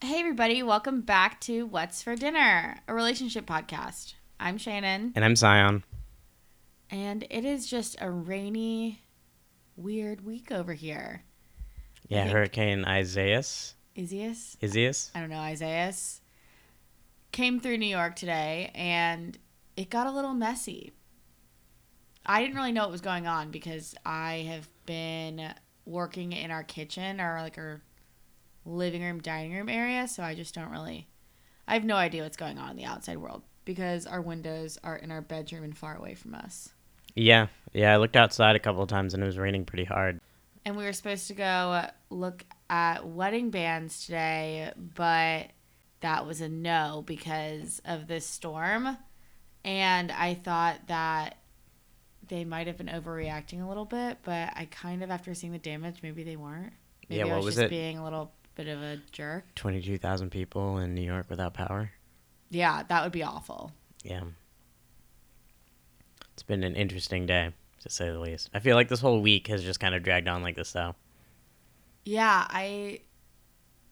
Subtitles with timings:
[0.00, 4.14] Hey, everybody, welcome back to What's for Dinner, a relationship podcast.
[4.38, 5.82] I'm Shannon, And I'm Sion.
[6.90, 9.02] and it is just a rainy,
[9.76, 11.24] weird week over here.
[12.08, 13.74] Yeah, think- Hurricane Isaias.
[13.96, 14.56] Isias?
[14.58, 15.10] Isias?
[15.14, 16.20] I don't know, Isaias
[17.32, 19.36] came through New York today and
[19.76, 20.92] it got a little messy.
[22.24, 25.52] I didn't really know what was going on because I have been
[25.84, 27.80] working in our kitchen or like our
[28.64, 31.08] living room, dining room area, so I just don't really
[31.66, 34.96] I have no idea what's going on in the outside world because our windows are
[34.96, 36.70] in our bedroom and far away from us.
[37.14, 37.48] Yeah.
[37.74, 40.18] Yeah, I looked outside a couple of times and it was raining pretty hard.
[40.64, 45.48] and we were supposed to go look at wedding bands today, but
[46.00, 48.96] that was a no because of this storm.
[49.64, 51.36] And I thought that
[52.28, 55.58] they might have been overreacting a little bit, but I kind of, after seeing the
[55.58, 56.72] damage, maybe they weren't.
[57.08, 57.70] Maybe Yeah, I what was, was just it?
[57.70, 59.54] being a little bit of a jerk.
[59.54, 61.92] 22,000 people in New York without power.
[62.50, 63.72] Yeah, that would be awful.
[64.02, 64.24] Yeah.
[66.32, 68.50] It's been an interesting day, to say the least.
[68.52, 70.96] I feel like this whole week has just kind of dragged on like this, though.
[72.04, 73.00] Yeah, I.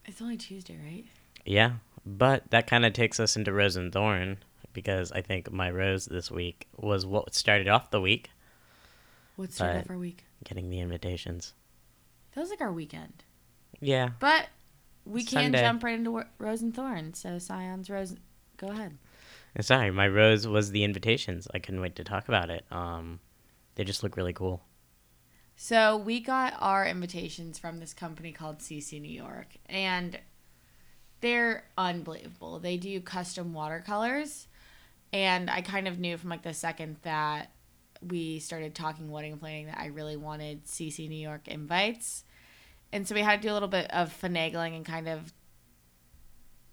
[0.05, 1.05] It's only Tuesday, right?
[1.45, 1.75] Yeah.
[2.05, 4.39] But that kind of takes us into Rose and Thorn
[4.73, 8.31] because I think my rose this week was what started off the week
[9.37, 10.25] What's started off our week?
[10.45, 11.55] getting the invitations.
[12.35, 13.25] That was like our weekend.
[13.81, 14.11] Yeah.
[14.19, 14.49] But
[15.05, 15.61] we can Sunday.
[15.61, 17.15] jump right into Rose and Thorn.
[17.15, 18.15] So Sion's Rose.
[18.57, 18.97] Go ahead.
[19.61, 21.49] Sorry, my rose was the invitations.
[21.55, 22.65] I couldn't wait to talk about it.
[22.71, 23.21] Um,
[23.75, 24.63] they just look really cool.
[25.57, 30.19] So we got our invitations from this company called CC New York, and
[31.23, 32.59] they're unbelievable.
[32.59, 34.49] They do custom watercolors,
[35.15, 37.53] and I kind of knew from like the second that
[38.03, 42.25] we started talking wedding planning that I really wanted CC New York invites,
[42.93, 45.33] and so we had to do a little bit of finagling and kind of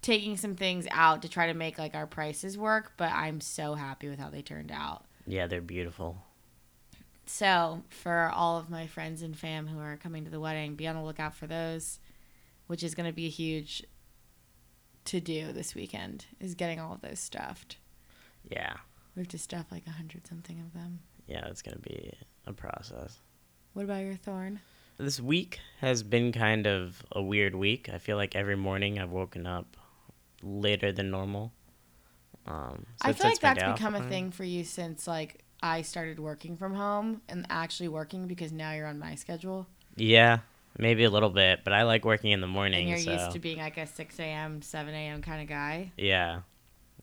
[0.02, 2.94] taking some things out to try to make like our prices work.
[2.98, 5.06] But I'm so happy with how they turned out.
[5.26, 6.24] Yeah, they're beautiful.
[7.26, 10.88] So, for all of my friends and fam who are coming to the wedding, be
[10.88, 12.00] on the lookout for those,
[12.68, 13.82] which is going to be a huge
[15.06, 17.78] to do this weekend, is getting all of those stuffed.
[18.50, 18.74] Yeah.
[19.16, 21.00] We have to stuff like a hundred something of them.
[21.28, 22.12] Yeah, it's going to be
[22.46, 23.20] a process.
[23.74, 24.60] What about your thorn?
[24.98, 27.90] This week has been kind of a weird week.
[27.92, 29.76] I feel like every morning I've woken up
[30.42, 31.52] later than normal.
[32.46, 36.58] Um, I feel like that's become a thing for you since like I started working
[36.58, 39.66] from home and actually working because now you're on my schedule
[39.96, 40.40] Yeah,
[40.78, 42.82] maybe a little bit, but I like working in the morning.
[42.82, 45.22] and you're so used to being like a 6 a.m., 7 a.m.
[45.22, 45.92] kind of guy.
[45.98, 46.42] yeah,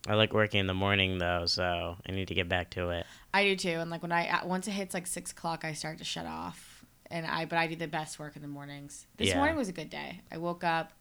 [0.06, 3.06] I like working in the morning though, so I need to get back to it.
[3.34, 3.70] I do too.
[3.80, 6.69] And like when I once it hits like six o'clock, I start to shut off.
[7.10, 9.06] And I but I do the best work in the mornings.
[9.16, 9.36] This Yeah.
[9.36, 10.20] morning was a good day.
[10.30, 10.92] I woke up,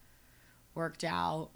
[0.74, 1.50] worked out,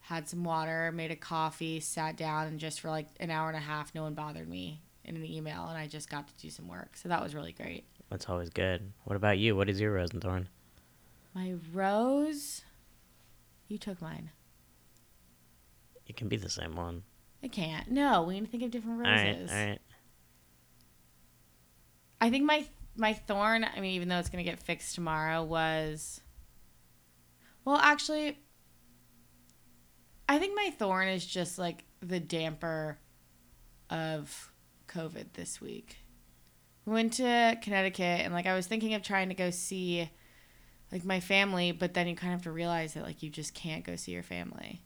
[0.00, 3.56] had some water, made a coffee, sat down, and just for like an hour and
[3.56, 6.50] a half, no one bothered me in an email, and I just got to do
[6.50, 6.96] some work.
[6.96, 7.84] So that was really great.
[8.10, 8.92] That's always good.
[9.04, 9.54] What about you?
[9.54, 10.48] What is your rose and thorn?
[11.34, 12.62] My rose,
[13.68, 14.30] you took mine.
[16.06, 17.02] It can be the same one.
[17.42, 17.90] It can't.
[17.90, 19.50] No, we need to think of different roses.
[19.50, 19.80] All right, all right.
[22.20, 22.66] I think my
[22.98, 26.20] my thorn, I mean, even though it's gonna get fixed tomorrow, was
[27.64, 28.38] well, actually,
[30.28, 32.98] I think my thorn is just like the damper
[33.90, 34.52] of
[34.88, 35.98] COVID this week.
[36.84, 40.10] We went to Connecticut, and like I was thinking of trying to go see
[40.90, 43.54] like my family, but then you kind of have to realize that like you just
[43.54, 44.80] can't go see your family.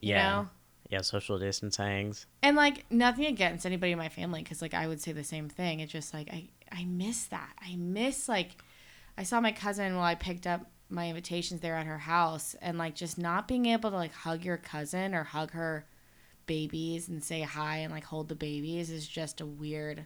[0.00, 0.48] You Yeah, know?
[0.90, 1.00] yeah.
[1.00, 2.26] Social distancings.
[2.42, 5.48] And like nothing against anybody in my family because like I would say the same
[5.48, 5.80] thing.
[5.80, 7.52] It's just like I I miss that.
[7.62, 8.56] I miss like
[9.16, 12.76] I saw my cousin while I picked up my invitations there at her house and
[12.78, 15.86] like just not being able to like hug your cousin or hug her
[16.46, 20.04] babies and say hi and like hold the babies is just a weird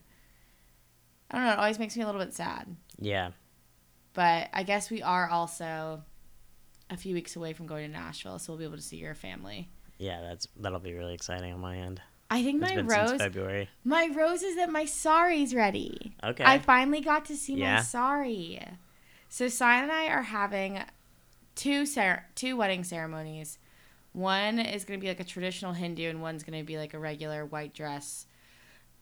[1.31, 2.75] I don't know, it always makes me a little bit sad.
[2.99, 3.33] Yeah,
[4.15, 6.03] But I guess we are also
[6.89, 9.15] a few weeks away from going to Nashville, so we'll be able to see your
[9.15, 9.69] family.
[9.99, 10.23] yeah.
[10.23, 12.01] That's that'll be really exciting on my end.
[12.31, 13.69] I think It's my rose February.
[13.85, 16.15] My rose is that my sari's ready.
[16.23, 16.45] Okay.
[16.45, 17.81] I finally got to see my Yeah.
[17.83, 18.61] sari.
[19.31, 20.83] So Sion and I are having
[21.55, 23.59] two cer- two wedding ceremonies.
[24.13, 26.93] One is going to be like a traditional Hindu, and one's going to be like
[26.95, 28.27] a regular white dress.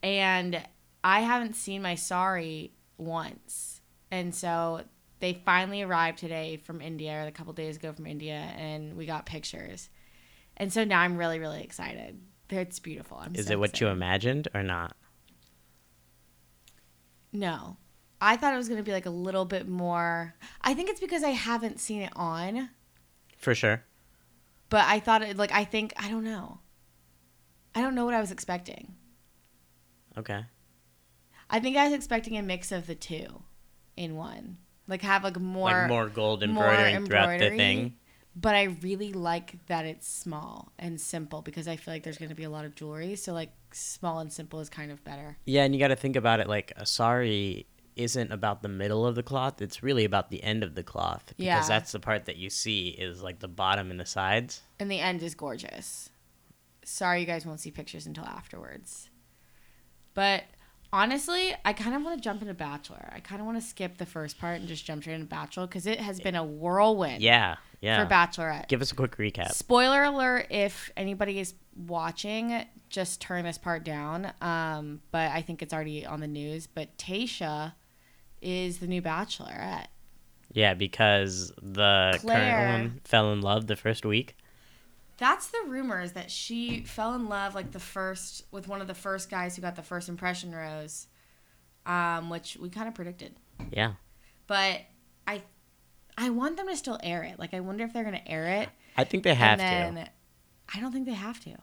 [0.03, 0.63] And
[1.03, 3.81] I haven't seen my sari once,
[4.11, 4.83] and so
[5.21, 9.07] they finally arrived today from India, or a couple days ago from India, and we
[9.07, 9.89] got pictures.
[10.57, 12.21] And so now I'm really, really excited.
[12.49, 13.19] It's beautiful.
[13.19, 14.97] I'm Is so it what you imagined or not?
[17.33, 17.77] No.
[18.21, 20.35] I thought it was going to be like a little bit more.
[20.63, 22.71] I think it's because I haven't seen it on.
[23.37, 23.83] For sure.
[24.69, 26.61] But I thought it like I think I don't know.
[27.75, 28.95] I don't know what I was expecting.
[30.17, 30.45] Okay.
[31.51, 33.43] I think I was expecting a mix of the two
[33.97, 34.57] in one.
[34.89, 37.97] Like have like more like more gold more embroidering throughout the thing.
[38.39, 42.29] But I really like that it's small and simple because I feel like there's going
[42.29, 43.17] to be a lot of jewelry.
[43.17, 45.39] So like small and simple is kind of better.
[45.47, 47.67] Yeah, and you got to think about it like a sari
[47.97, 51.29] isn't about the middle of the cloth; it's really about the end of the cloth
[51.39, 51.67] because Yeah.
[51.67, 54.61] that's the part that you see is like the bottom and the sides.
[54.79, 56.11] And the end is gorgeous.
[56.85, 59.09] Sorry, you guys won't see pictures until afterwards.
[60.13, 60.45] But
[60.97, 63.11] honestly, I kind of want to jump into Bachelor.
[63.13, 65.67] I kind of want to skip the first part and just jump straight into Bachelor
[65.67, 68.03] because it has been a whirlwind Yeah, yeah.
[68.03, 68.69] for Bachelorette.
[68.69, 69.53] Give us a quick recap.
[69.53, 74.33] Spoiler alert if anybody is watching, just turn this part down.
[74.41, 76.67] Um, but I think it's already on the news.
[76.67, 77.75] But Tayshia
[78.41, 79.87] is the new Bachelorette.
[80.53, 82.51] Yeah, because the Clare.
[82.51, 84.37] current one fell in love the first week.
[85.19, 88.95] That's the rumors that she fell in love like the first with one of the
[88.95, 91.07] first guys who got the first impression rose,
[91.87, 93.35] um, which we kind of predicted.
[93.71, 93.93] Yeah.
[94.47, 94.83] But
[95.27, 95.43] I,
[96.19, 97.39] I want them to still air it.
[97.39, 98.69] Like I wonder if they're gonna air it.
[98.97, 100.09] I think they have and to.
[100.75, 101.57] I don't think they have to.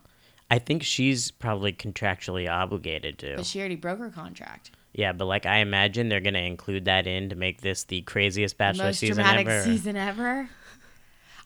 [0.50, 3.36] I think she's probably contractually obligated to.
[3.38, 4.72] But she already broke her contract.
[4.94, 8.58] yeah, but like I imagine they're gonna include that in to make this the craziest
[8.58, 9.64] bachelor most season dramatic ever.
[9.66, 10.50] season ever.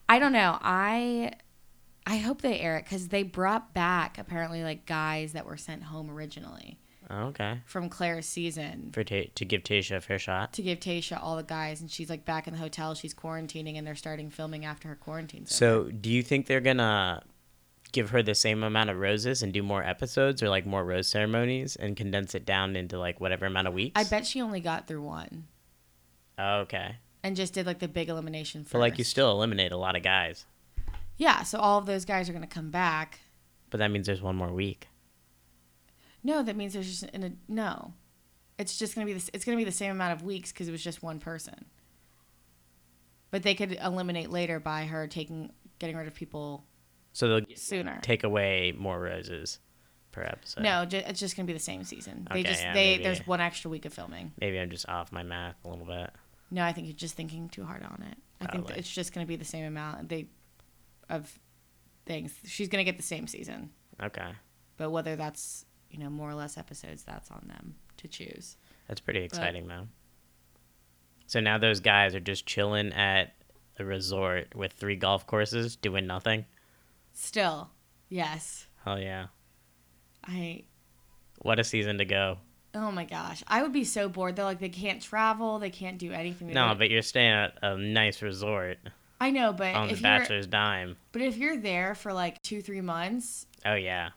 [0.08, 0.58] I don't know.
[0.60, 1.32] I
[2.10, 5.82] I hope they air it because they brought back apparently like guys that were sent
[5.84, 6.78] home originally
[7.10, 7.60] Oh, okay.
[7.66, 10.52] from Clare's season For ta- to give Tayshia a fair shot.
[10.54, 12.94] to give Tayshia all the guys, and she's like back in the hotel.
[12.94, 15.54] She's quarantining, and they're starting filming after her quarantine's over.
[15.86, 17.22] So, do you think they're gonna
[17.92, 21.08] give her the same amount of roses and do more episodes, or like more rose
[21.08, 23.92] ceremonies, and condense it down into like whatever amount of weeks?
[23.98, 25.46] I bet she only got through one
[26.38, 26.96] Oh, okay.
[27.22, 28.72] and just did like the big elimination first.
[28.72, 30.44] But like you still eliminate a lot of guys.
[31.18, 31.42] Yeah.
[31.42, 33.20] So all of those guys are gonna come back.
[33.70, 34.88] But that means there's one more week.
[36.24, 37.92] No, that means there's just in a no.
[38.58, 39.30] It's just gonna be this.
[39.32, 41.66] It's gonna be the same amount of weeks because it was just one person.
[43.30, 46.64] But they could eliminate later by her taking getting rid of people
[47.12, 47.98] So they'll sooner.
[48.02, 49.60] take away more roses
[50.12, 50.62] per episode.
[50.62, 52.26] no, ju- it's just gonna be the same season.
[52.32, 53.04] They Okay, just yeah, they maybe.
[53.04, 54.32] there's one extra week of filming.
[54.40, 56.10] Maybe I'm just off my math a little bit.
[56.50, 58.16] No, I think you're just thinking too hard on it.
[58.40, 60.26] I think it's just gonna be the same amount they
[61.08, 61.38] of
[62.06, 62.34] things.
[62.46, 63.70] She's gonna get the same season,
[64.02, 64.30] Okay.
[64.76, 68.56] but whether that's you know more or less episodes, that's on them to choose.
[68.86, 69.88] That's pretty exciting, though.
[71.26, 73.34] So now those guys are just chilling at
[73.78, 76.46] a resort with three golf courses doing nothing.
[77.12, 77.70] Still,
[78.08, 79.26] yes, Hell yeah.
[80.24, 80.64] I
[81.42, 82.38] What a season to go.
[82.74, 84.36] Oh my gosh, I would be so bored.
[84.36, 86.48] They're like they can't travel, they can't do anything.
[86.48, 88.78] They No, don't- but you're staying at a nice resort
[89.20, 90.96] I know, but on the if you're bachelor's dime.
[91.12, 94.10] but if you're there for like two three months, Oh, yeah.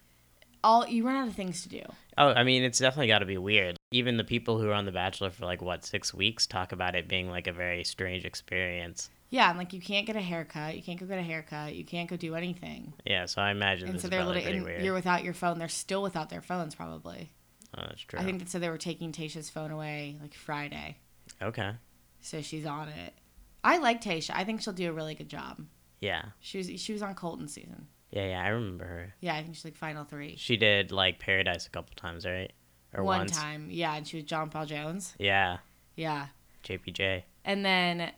[0.63, 1.81] all you run out of things to do.
[2.17, 3.77] Oh, I mean, it's definitely got to be weird.
[3.91, 6.95] Even the people who are on The Bachelor for like, what, six weeks talk about
[6.95, 9.09] it being like a very strange experience.
[9.31, 11.85] Yeah, and like you can't get a haircut, you can't go get a haircut, you
[11.85, 14.57] can't go do anything, Yeah, so I imagine and this so is they're literally pretty
[14.57, 14.83] and weird.
[14.83, 15.57] you're without your phone.
[15.57, 17.31] They're still without their phones probably.
[17.77, 18.19] Oh, that's true.
[18.19, 20.97] I think that so they were taking Tayshia's phone away like Friday,
[21.41, 21.71] okay.
[22.19, 23.13] so she's on it.
[23.63, 24.31] I like Tayshia.
[24.35, 25.63] I think she'll do a really good job.
[25.99, 26.23] Yeah.
[26.39, 27.87] She was she was on Colton season.
[28.11, 29.13] Yeah, yeah, I remember her.
[29.21, 30.35] Yeah, I think she's like final three.
[30.37, 32.51] She did like Paradise a couple times, right?
[32.93, 33.37] Or One once.
[33.37, 35.15] time, yeah, and she was John Paul Jones.
[35.17, 35.57] Yeah,
[35.95, 36.27] Yeah.
[36.65, 37.23] JPJ.
[37.45, 38.11] And then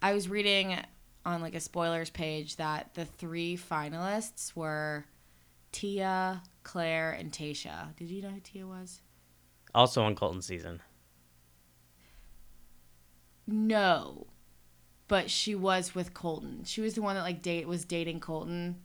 [0.00, 0.78] I was reading
[1.26, 5.04] on like a spoilers page that the three finalists were
[5.72, 7.94] Tia, Clare, and Tayshia.
[7.96, 9.00] Did you know who Tia was?
[9.74, 10.80] Also on Colton season.
[13.46, 14.26] No.
[15.10, 16.62] But she was with Colton.
[16.64, 18.76] She was the one that like date was dating Colton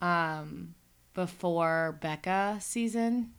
[0.00, 0.74] um
[1.12, 3.34] before Becca season.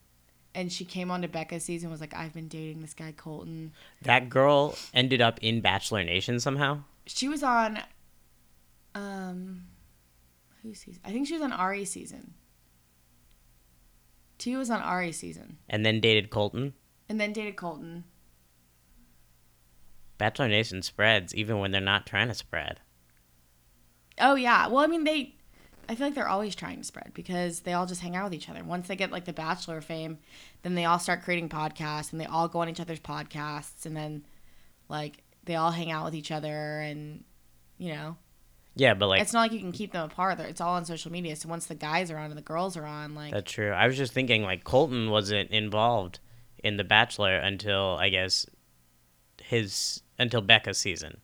[0.53, 3.74] And she came on to Becca's season was like, I've been dating this guy Colton.
[4.03, 6.84] That girl ended up in Bachelor Nation somehow.
[7.08, 7.79] She was on
[8.93, 9.63] um
[10.62, 11.01] whose season?
[11.03, 12.36] I think she was on Arie season.
[14.38, 15.58] Tia was on Arie season.
[15.67, 16.75] And then dated Colton.
[17.10, 18.03] And then dated Colton.
[20.17, 22.79] Bachelor Nation spreads even when they're not trying to spread.
[24.20, 24.67] Oh yeah.
[24.67, 25.36] Well, I mean they
[25.89, 28.34] I feel like they're always trying to spread because they all just hang out with
[28.34, 28.63] each other.
[28.63, 30.20] Once they get like the bachelor fame,
[30.62, 33.96] then they all start creating podcasts and they all go on each other's podcasts and
[33.96, 34.25] then
[34.88, 37.24] like they all hang out with each other and
[37.77, 38.17] you know.
[38.75, 40.39] Yeah, but like it's not like you can keep them apart.
[40.39, 41.36] It's all on social media.
[41.36, 43.72] So once the guys are on and the girls are on, like that's true.
[43.72, 46.20] I was just thinking like Colton wasn't involved
[46.63, 48.46] in The Bachelor until I guess
[49.43, 51.20] his until Becca's season.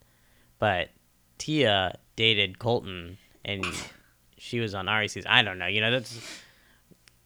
[0.57, 0.89] But
[1.37, 3.65] Tia dated Colton and
[4.37, 5.31] she was on Arie season.
[5.31, 5.67] I don't know.
[5.67, 6.19] You know, that's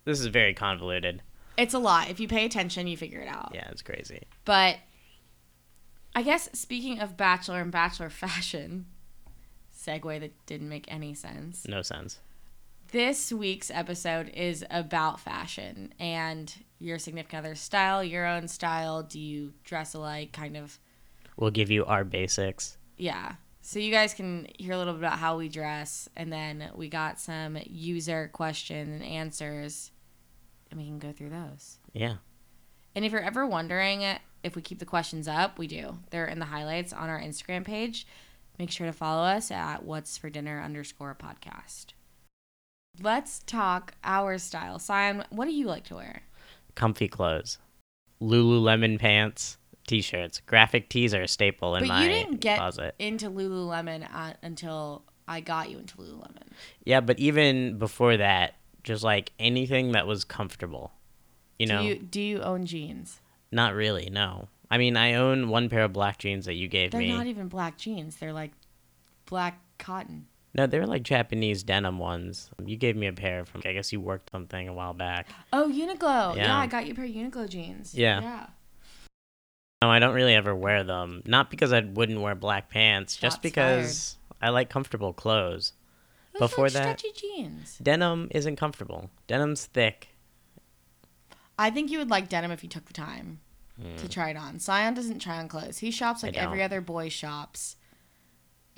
[0.05, 1.21] this is very convoluted.
[1.57, 2.09] It's a lot.
[2.09, 3.51] If you pay attention, you figure it out.
[3.53, 4.23] Yeah, it's crazy.
[4.45, 4.77] But
[6.15, 8.85] I guess speaking of Bachelor and Bachelor fashion,
[9.75, 11.67] segue that didn't make any sense.
[11.67, 12.19] No sense.
[12.91, 19.01] This week's episode is about fashion and your significant other's style, your own style.
[19.01, 20.31] Do you dress alike?
[20.31, 20.77] Kind of,
[21.37, 22.77] We'll give you our basics.
[22.97, 23.35] yeah.
[23.65, 26.89] So you guys can hear a little bit about how we dress, and then we
[26.89, 29.89] got some user questions and answers,
[30.69, 31.77] and we can go through those.
[31.93, 32.15] Yeah.
[32.93, 34.03] And if you're ever wondering
[34.43, 35.97] if we keep the questions up, we do.
[36.09, 38.05] They're in the highlights on our Instagram page.
[38.59, 41.93] Make sure to follow us at what's for dinner underscore podcast.
[43.01, 44.77] Let's talk our style.
[44.77, 46.23] Sion, what do you like to wear?
[46.75, 47.59] Comfy clothes.
[48.21, 50.41] Lululemon pants, t-shirts.
[50.45, 51.93] Graphic tees are a staple in my closet.
[51.93, 52.95] but my you didn't get closet.
[52.99, 56.47] into Lululemon uh, until I got you into Lululemon.
[56.85, 60.91] Yeah, but even before that, just like anything that was comfortable.
[61.59, 63.19] You know, do you do you own jeans?
[63.51, 64.09] not really.
[64.09, 64.47] No.
[64.71, 67.07] I mean, I own one pair of black jeans that you gave me.
[67.07, 68.15] They're not even black jeans.
[68.15, 68.51] They're like
[69.27, 70.25] black cotton.
[70.55, 72.49] No, they're like Japanese denim ones.
[72.63, 73.61] You gave me a pair from.
[73.65, 75.27] I guess you worked something a while back.
[75.51, 76.35] Oh, Uniqlo.
[76.35, 76.57] Yeah, Yeah.
[76.57, 77.93] I got you a pair of Uniqlo jeans.
[77.93, 78.21] Yeah.
[78.21, 78.45] Yeah.
[79.83, 81.21] No, I don't really ever wear them.
[81.25, 85.73] Not because I wouldn't wear black pants, Shots just because I like comfortable clothes.
[86.33, 87.77] Those Before like that- stretchy jeans.
[87.83, 89.09] Denim isn't comfortable.
[89.27, 90.09] Denim's thick.
[91.59, 93.41] I think you would like denim if you took the time
[93.79, 93.97] Hmm.
[93.97, 94.57] to try it on.
[94.59, 95.79] Sion doesn't try on clothes.
[95.79, 97.75] He shops like every other boy shops,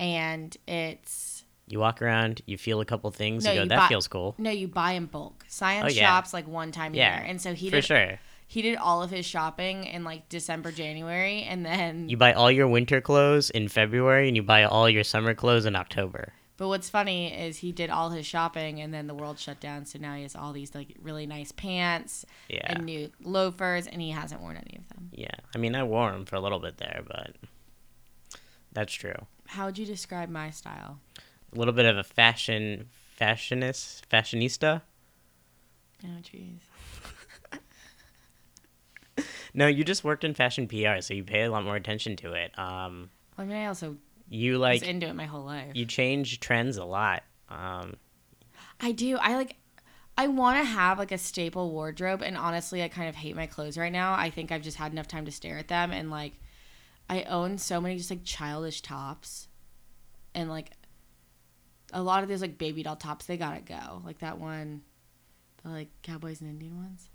[0.00, 3.78] and it's You walk around, you feel a couple things, No, you go, you that
[3.78, 4.34] buy- feels cool.
[4.38, 5.44] no, you buy in bulk.
[5.48, 6.02] Sion Oh, yeah.
[6.08, 7.84] shops like one time a Yeah, year, and so he For did.
[7.84, 8.18] sure.
[8.48, 12.08] He did all of his shopping in like December, January, and then.
[12.08, 15.66] You buy all your winter clothes in February and you buy all your summer clothes
[15.66, 16.32] in October.
[16.58, 19.84] but what's funny is he did all his shopping, and then the world shut down,
[19.84, 22.62] so now he has all these like really nice pants Yeah.
[22.72, 25.10] and new loafers, and he hasn't worn any of them.
[25.12, 25.34] Yeah.
[25.54, 27.34] I mean, I wore them for a little bit there, but
[28.72, 29.26] that's true.
[29.48, 30.98] How would you describe my style?
[31.52, 34.82] A little bit of a fashion fashionist, fashionista.
[36.04, 36.58] Oh, jeez.
[39.56, 42.34] No, you just worked in fashion PR, so you pay a lot more attention to
[42.34, 42.56] it.
[42.58, 43.08] Um,
[43.38, 43.96] I mean, I also
[44.28, 45.72] you like was into it my whole life.
[45.74, 47.22] you change trends a lot.
[47.48, 47.94] Um,
[48.80, 49.16] I do.
[49.16, 49.56] I like.
[50.18, 53.46] I want to have like a staple wardrobe, and honestly, I kind of hate my
[53.46, 54.12] clothes right now.
[54.12, 56.34] I think I've just had enough time to stare at them, and like,
[57.08, 59.48] I own so many just like childish tops,
[60.34, 60.72] and like,
[61.94, 63.24] a lot of those like baby doll tops.
[63.24, 64.02] They gotta go.
[64.04, 64.82] Like that one,
[65.62, 67.08] the like cowboys and Indian ones.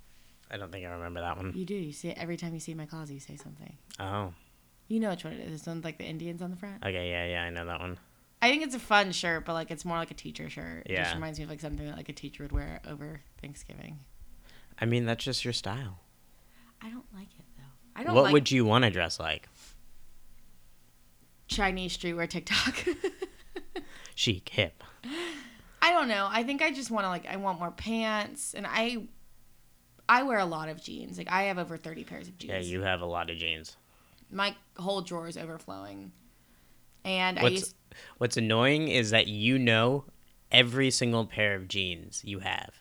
[0.51, 1.53] I don't think I remember that one.
[1.55, 1.73] You do.
[1.75, 3.13] You see it every time you see my closet.
[3.13, 3.77] You say something.
[3.99, 4.33] Oh,
[4.89, 5.53] You know which one it is.
[5.59, 6.83] It's one like the Indians on the front.
[6.85, 7.97] okay, yeah, yeah, I know that one.
[8.41, 10.83] I think it's a fun shirt, but like it's more like a teacher shirt.
[10.87, 11.13] It just Yeah.
[11.13, 13.99] reminds me of like something that like a teacher would wear over Thanksgiving.
[14.79, 15.99] I mean, that's just your style.
[16.81, 17.63] I don't like it though.
[17.95, 19.47] I don't What like would you want to dress like?
[21.47, 22.85] Chinese streetwear TikTok.
[24.15, 24.83] Chic, hip.
[25.81, 26.27] I don't know.
[26.29, 29.03] I think I just want to like I want more pants and I
[30.11, 31.17] I wear a lot of jeans.
[31.17, 32.51] Like I have over 30 pairs of jeans.
[32.51, 33.77] Yeah, you have a lot of jeans.
[34.29, 36.11] My whole drawer is overflowing.
[37.05, 37.75] And I What's used
[38.17, 40.03] What's annoying is that you know
[40.51, 42.71] every single pair of jeans you have,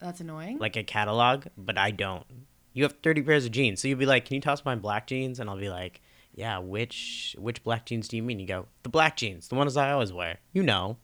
[0.00, 0.58] that's annoying.
[0.58, 2.24] like a catalog, but I don't.
[2.72, 5.06] You have 30 pairs of jeans, so you'll be like, "Can you toss my black
[5.06, 6.00] jeans?" And I'll be like,
[6.34, 9.76] "Yeah, which which black jeans do you mean?" You go, "The black jeans, the ones
[9.76, 10.98] I always wear." You know.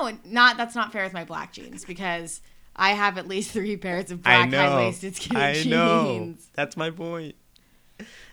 [0.00, 2.40] no, not that's not fair with my black jeans because
[2.74, 5.44] I have at least 3 pairs of black high-waisted skinny jeans.
[5.44, 5.66] I jeans.
[5.66, 6.34] know.
[6.54, 7.34] That's my point.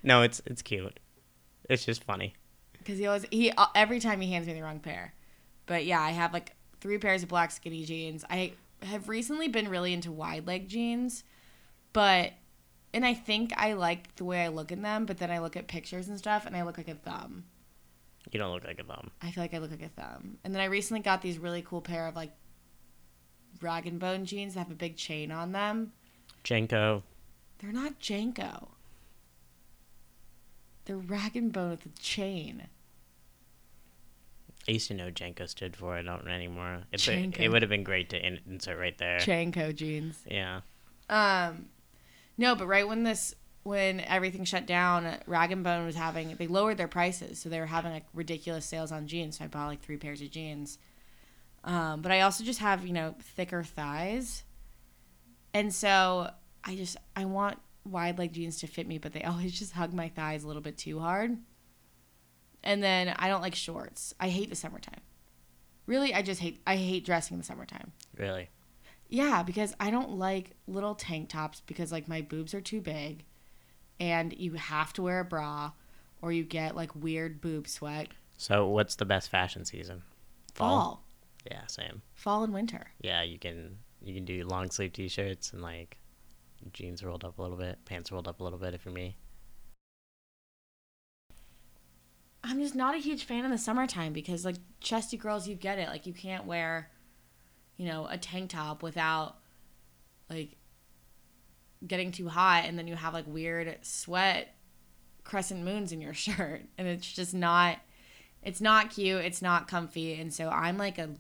[0.02, 1.00] No, it's it's cute.
[1.70, 2.34] It's just funny.
[2.78, 5.14] because he always he uh, every time he hands me the wrong pair.
[5.66, 8.26] But yeah, I have like three pairs of black skinny jeans.
[8.30, 11.24] I have recently been really into wide leg jeans,
[11.94, 12.32] but
[12.94, 15.06] and I think I like the way I look in them.
[15.06, 17.44] But then I look at pictures and stuff, and I look like a thumb.
[18.32, 19.12] You don't look like a thumb.
[19.22, 20.38] I feel like I look like a thumb.
[20.44, 22.32] And then I recently got these really cool pair of like
[23.62, 25.94] rag and bone jeans that have a big chain on them.
[26.44, 27.04] JNCO.
[27.60, 28.68] They're not JNCO.
[30.86, 32.68] They're rag and bone with a chain.
[34.68, 35.96] I used to know JNCO stood for.
[35.96, 36.84] I don't anymore.
[36.92, 39.18] It's a, it would have been great to in, insert right there.
[39.20, 40.20] Chanko jeans.
[40.30, 40.62] yeah.
[41.10, 41.66] Um,
[42.38, 46.48] no, but right when this when everything shut down, Rag and Bone was having they
[46.48, 49.38] lowered their prices, so they were having like ridiculous sales on jeans.
[49.38, 50.78] So I bought like three pairs of jeans.
[51.70, 54.44] Um, but I also just have you know thicker thighs,
[55.54, 56.32] and so
[56.64, 59.94] I just I want wide leg jeans to fit me, but they always just hug
[59.94, 61.38] my thighs a little bit too hard.
[62.64, 64.16] And then I don't like shorts.
[64.20, 65.02] I hate the summertime.
[65.86, 67.92] Really, I just hate I hate dressing in the summertime.
[68.18, 68.50] Really?
[69.08, 73.26] Yeah, because I don't like little tank tops because like my boobs are too big
[74.00, 75.74] and you have to wear a bra
[76.24, 78.08] or you get like weird boob sweat.
[78.38, 80.02] So, what's the best fashion season?
[80.56, 81.04] Fall.
[81.46, 82.02] Yeah, same.
[82.16, 82.88] Fall and winter.
[83.02, 85.98] Yeah, you can you can do long sleeve t-shirts and like
[86.74, 89.18] jeans rolled up a little bit, pants rolled up a little bit if you're me.
[92.44, 95.78] I'm just not a huge fan in the summertime because like chesty girls you get
[95.78, 95.90] it.
[95.90, 96.90] Like you can't wear
[97.80, 99.38] you know, a tank top without
[100.30, 100.58] like
[101.88, 104.54] getting too hot and then you have like weird sweat
[105.24, 107.78] crescent moons in your shirt and it's just not
[108.44, 111.12] it's not cute, it's not comfy and so I'm like a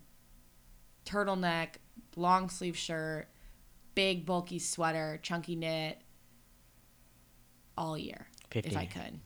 [1.09, 1.75] turtleneck,
[2.15, 3.27] long sleeve shirt,
[3.95, 6.01] big bulky sweater, chunky knit
[7.77, 8.69] all year 50.
[8.69, 9.19] if I could.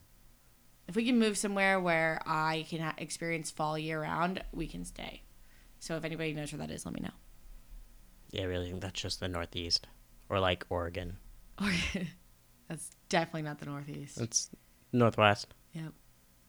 [0.86, 4.84] If we can move somewhere where I can ha- experience fall year round, we can
[4.84, 5.22] stay.
[5.78, 7.14] So if anybody knows where that is, let me know.
[8.30, 9.86] Yeah, really, that's just the Northeast
[10.28, 11.18] or like Oregon.
[12.68, 14.18] That's definitely not the Northeast.
[14.20, 14.50] It's
[14.92, 15.54] Northwest.
[15.72, 15.92] Yep,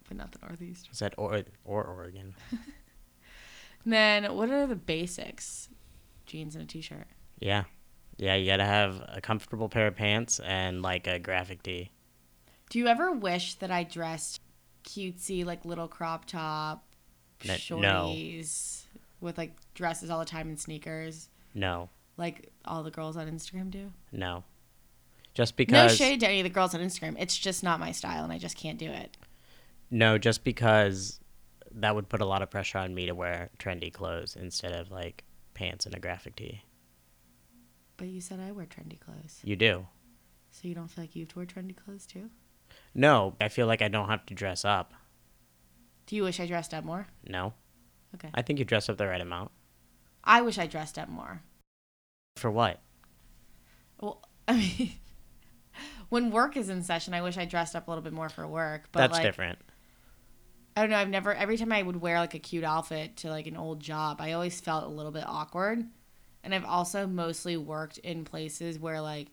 [0.08, 0.88] but not the Northeast.
[0.92, 2.34] Is that or or Oregon?
[3.86, 5.70] And then what are the basics?
[6.26, 7.08] Jeans and a t-shirt.
[7.40, 7.64] Yeah,
[8.18, 8.36] yeah.
[8.36, 11.92] You gotta have a comfortable pair of pants and like a graphic tee.
[12.70, 14.42] Do you ever wish that I dressed
[14.84, 16.84] cutesy, like little crop top,
[17.46, 17.58] No- no.
[18.16, 18.84] shorties,
[19.22, 23.70] with like dresses all the time and sneakers, No, like all the girls on Instagram
[23.70, 23.92] do?
[24.12, 24.44] no.
[25.36, 27.18] Just because No shade to any of the girls on Instagram.
[27.20, 29.18] It's just not my style, and I just can't do it.
[29.92, 31.20] no, just because
[31.76, 34.92] that would put a lot of pressure on me to wear trendy clothes instead of
[34.92, 36.62] like pants and a graphic tee.
[37.98, 39.88] But you said I wear trendy clothes, You do.
[40.52, 42.30] so you don't feel like you have to wear trendy clothes too?
[42.94, 44.94] No, I feel like I don't have to dress up.
[46.08, 47.08] Do you wish I dressed up more?
[47.28, 47.54] No,
[48.16, 48.30] Okay.
[48.34, 49.52] I think you dress up the right amount.
[50.24, 51.42] I wish I dressed up more.
[52.38, 52.82] For what?
[54.00, 54.92] Well, I mean,
[56.10, 58.48] when work is in session, I wish I dressed up a little bit more for
[58.48, 58.84] work.
[58.92, 59.60] But That's like, different.
[60.76, 60.98] I don't know.
[60.98, 61.34] I've never.
[61.34, 64.34] Every time I would wear like a cute outfit to like an old job, I
[64.34, 65.86] always felt a little bit awkward.
[66.44, 69.30] And I've also mostly worked in places where like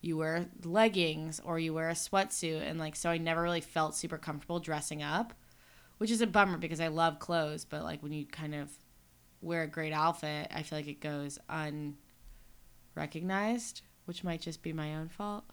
[0.00, 3.94] you wear leggings or you wear a sweatsuit, and like so I never really felt
[3.94, 5.32] super comfortable dressing up,
[5.98, 7.64] which is a bummer because I love clothes.
[7.64, 8.70] But like when you kind of
[9.40, 11.38] wear a great outfit, I feel like it goes
[12.96, 15.44] unrecognized, which might just be my own fault.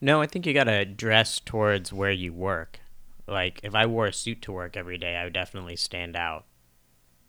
[0.00, 2.80] No, I think you gotta dress towards where you work.
[3.26, 6.46] Like if I wore a suit to work every day, I would definitely stand out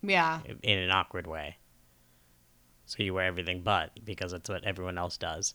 [0.02, 0.42] Yeah.
[0.64, 1.58] in an awkward way.
[2.86, 5.54] So you wear everything but because that's what everyone else does.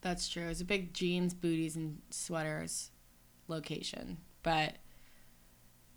[0.00, 0.48] That's true.
[0.48, 2.90] It's a big jeans, booties, and sweaters
[3.46, 4.18] location.
[4.42, 4.78] But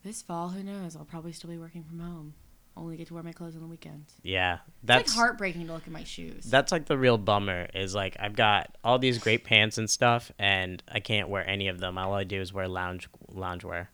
[0.03, 0.95] this fall, who knows?
[0.95, 2.35] I'll probably still be working from home.
[2.77, 4.13] Only get to wear my clothes on the weekends.
[4.21, 6.43] Yeah, It's that's like heartbreaking to look at my shoes.
[6.45, 7.67] that's like the real bummer.
[7.73, 11.69] Is like I've got all these great pants and stuff, and I can't wear any
[11.69, 11.97] of them.
[11.97, 13.87] All I do is wear lounge loungewear.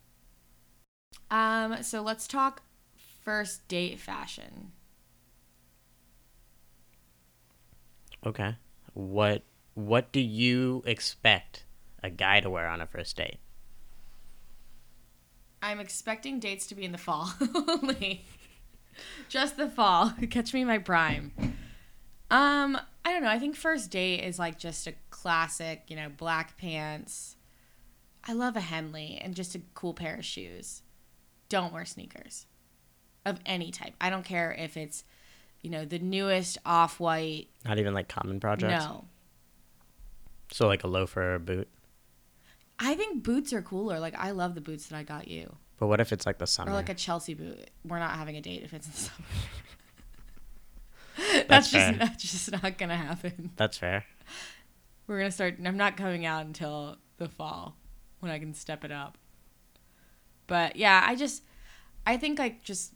[1.30, 2.64] Um, so let's talk
[3.24, 4.72] first date fashion.
[8.26, 8.56] Okay,
[8.94, 11.66] what what do you expect
[12.04, 13.38] a guy to wear on a first date?
[15.62, 17.32] I'm expecting dates to be in the fall
[17.68, 18.26] only.
[19.30, 20.14] Just the fall.
[20.30, 21.32] Catch me in my prime.
[22.30, 23.30] Um, I don't know.
[23.30, 27.36] I think first date is like just a classic, you know, black pants.
[28.28, 30.84] I love a Henley and just a cool pair of shoes.
[31.50, 32.46] Don't wear sneakers
[33.26, 33.94] of any type.
[34.00, 35.04] I don't care if it's,
[35.62, 37.48] you know, the newest off white.
[37.66, 38.86] Not even like common projects.
[38.86, 39.06] No.
[40.52, 41.68] So like a loafer or a boot.
[42.84, 44.00] I think boots are cooler.
[44.00, 45.56] Like I love the boots that I got you.
[45.78, 46.72] But what if it's like the summer?
[46.72, 47.70] Or like a Chelsea boot.
[47.86, 49.28] We're not having a date if it's in the summer.
[51.48, 53.52] That's that's just that's just not gonna happen.
[53.56, 54.04] That's fair.
[55.06, 55.58] We're gonna start.
[55.64, 57.76] I'm not coming out until the fall
[58.20, 59.18] when I can step it up.
[60.48, 61.44] But yeah, I just
[62.08, 62.94] I think like just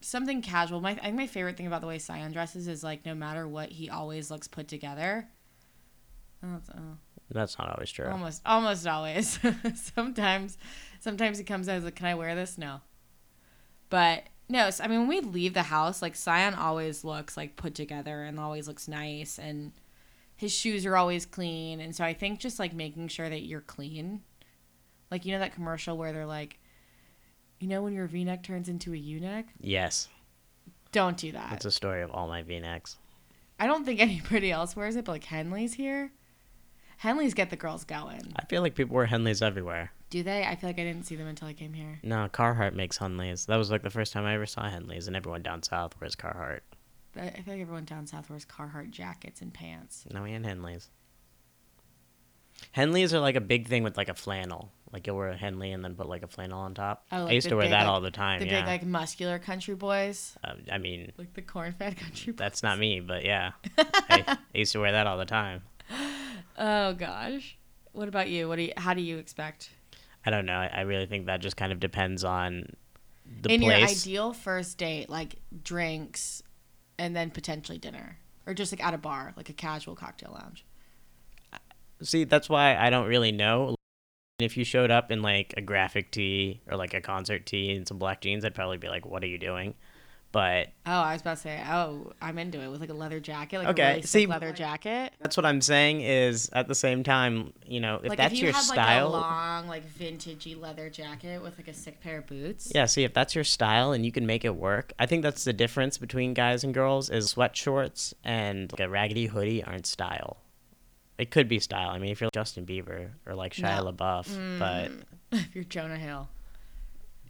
[0.00, 0.80] something casual.
[0.80, 3.48] My I think my favorite thing about the way Sion dresses is like no matter
[3.48, 5.28] what, he always looks put together.
[6.44, 6.96] Oh, oh.
[7.32, 8.08] That's not always true.
[8.08, 9.38] Almost, almost always.
[9.74, 10.58] sometimes,
[11.00, 12.80] sometimes he comes out as like, "Can I wear this?" No.
[13.88, 17.56] But no, so, I mean, when we leave the house, like Sion always looks like
[17.56, 19.72] put together and always looks nice, and
[20.36, 21.80] his shoes are always clean.
[21.80, 24.22] And so I think just like making sure that you're clean,
[25.10, 26.58] like you know that commercial where they're like,
[27.60, 30.08] you know, when your V-neck turns into a U-neck, yes,
[30.90, 31.50] don't do that.
[31.50, 32.96] that's a story of all my V-necks.
[33.58, 36.12] I don't think anybody else wears it, but like Henley's here.
[37.02, 38.32] Henley's get the girls going.
[38.36, 39.90] I feel like people wear Henleys everywhere.
[40.08, 40.44] Do they?
[40.44, 41.98] I feel like I didn't see them until I came here.
[42.04, 43.46] No, Carhartt makes Henleys.
[43.46, 46.14] That was like the first time I ever saw Henleys, and everyone down south wears
[46.14, 46.60] Carhartt.
[47.16, 50.04] I feel like everyone down south wears Carhartt jackets and pants.
[50.12, 50.90] No, had Henleys.
[52.76, 54.70] Henleys are like a big thing with like a flannel.
[54.92, 57.04] Like you'll wear a Henley and then put like a flannel on top.
[57.10, 58.38] Oh, I used to wear big, that like- all the time.
[58.38, 58.60] The yeah.
[58.60, 62.32] big like muscular country boys, Uh, I mean, like the corn-fed country.
[62.32, 62.38] boys.
[62.38, 65.62] that's not me, but yeah, I, I used to wear that all the time.
[66.58, 67.56] Oh gosh.
[67.92, 68.48] What about you?
[68.48, 68.72] What do you?
[68.76, 69.70] How do you expect
[70.24, 70.54] I don't know.
[70.54, 72.66] I, I really think that just kind of depends on
[73.40, 74.02] the in your place.
[74.06, 76.42] ideal first date, like drinks,
[76.98, 80.64] and then potentially dinner, or just like at a bar, like a casual cocktail lounge?
[82.02, 83.74] See, that's why I don't really know.
[84.38, 87.86] If you showed up in like a graphic tee or like a concert tee and
[87.86, 89.74] some black jeans, I'd probably be like, "What are you doing?"
[90.32, 93.20] But Oh, I was about to say, oh, I'm into it with like a leather
[93.20, 95.12] jacket, like Okay, a really see- leather jacket.
[95.20, 96.00] that's what I'm saying.
[96.00, 99.10] Is at the same time, you know, if like that's if you your had style,
[99.10, 102.72] like a long, like vintagey leather jacket with like a sick pair of boots.
[102.74, 104.94] Yeah, see if that's your style and you can make it work.
[104.98, 108.88] I think that's the difference between guys and girls is sweat shorts and like a
[108.88, 110.38] raggedy hoodie aren't style.
[111.18, 111.90] It could be style.
[111.90, 113.92] I mean, if you're Justin Bieber or like Shia No.
[113.92, 115.02] LaBeouf, but Mm.
[115.32, 116.28] if you're Jonah Hill.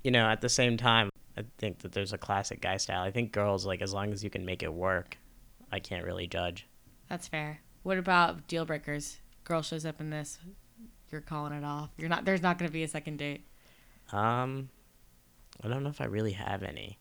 [0.05, 3.03] you know, at the same time, I think that there's a classic guy style.
[3.03, 5.17] I think girls like as long as you can make it work,
[5.71, 6.67] I can't really judge.
[7.09, 7.61] That's fair.
[7.83, 9.19] What about deal breakers?
[9.45, 10.39] Girl shows up in this,
[11.11, 11.91] you're calling it off.
[11.97, 12.25] You're not.
[12.25, 13.45] There's not going to be a second date.
[14.13, 14.69] Um,
[15.65, 16.99] I don't know if I really have any.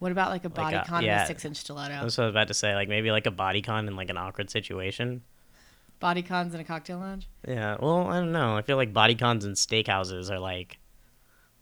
[0.00, 1.14] What about like a Like body a- con yeah.
[1.20, 2.00] and a six inch stiletto?
[2.02, 2.74] That's what I was about to say.
[2.74, 5.22] Like maybe like a body con in like an awkward situation.
[6.00, 7.28] Body cons in a cocktail lounge.
[7.46, 8.56] Yeah, well, I don't know.
[8.56, 10.78] I feel like body cons and steakhouses are like,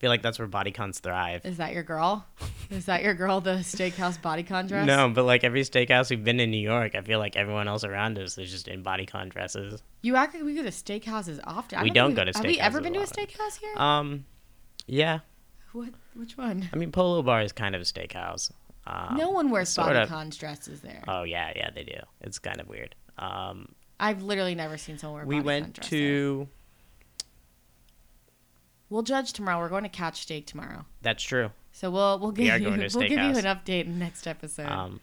[0.02, 1.46] feel like that's where body cons thrive.
[1.46, 2.26] Is that your girl?
[2.70, 3.40] Is that your girl?
[3.40, 4.84] The steakhouse body con dress?
[4.84, 7.84] No, but like every steakhouse we've been in New York, I feel like everyone else
[7.84, 9.80] around us is just in body con dresses.
[10.02, 11.78] You act like we go to steakhouses often.
[11.78, 12.36] I We think don't go to steakhouse.
[12.36, 13.76] Have we ever been to a steakhouse here?
[13.76, 14.24] Um,
[14.88, 15.20] yeah.
[15.72, 15.90] what?
[16.14, 16.68] Which one?
[16.72, 18.50] I mean, Polo Bar is kind of a steakhouse.
[18.84, 20.36] Um, no one wears sort body of.
[20.36, 21.04] dresses there.
[21.06, 22.00] Oh yeah, yeah, they do.
[22.22, 22.96] It's kind of weird.
[23.18, 23.68] Um,
[24.00, 25.26] I've literally never seen someone wear.
[25.26, 26.00] we body went dress there.
[28.92, 29.58] We'll judge tomorrow.
[29.58, 30.84] We're going to catch steak tomorrow.
[31.00, 31.50] That's true.
[31.72, 34.66] So we'll we'll give are you we'll give you an update in the next episode.
[34.66, 35.00] Um,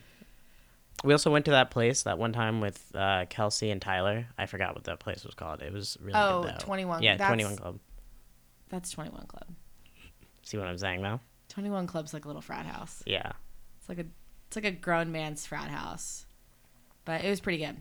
[1.04, 4.28] we also went to that place that one time with uh, Kelsey and Tyler.
[4.38, 5.64] I forgot what that place was called.
[5.64, 6.66] It was really Oh, good though.
[6.66, 7.02] 21.
[7.02, 7.80] Yeah, That's- Twenty One Club.
[8.70, 9.48] That's Twenty One Club.
[10.44, 11.20] See what I'm saying now?
[11.48, 13.02] Twenty One Club's like a little frat house.
[13.08, 13.32] Yeah.
[13.80, 14.06] It's like a
[14.48, 16.28] it's like a grown man's frat house.
[17.06, 17.78] But it was pretty good.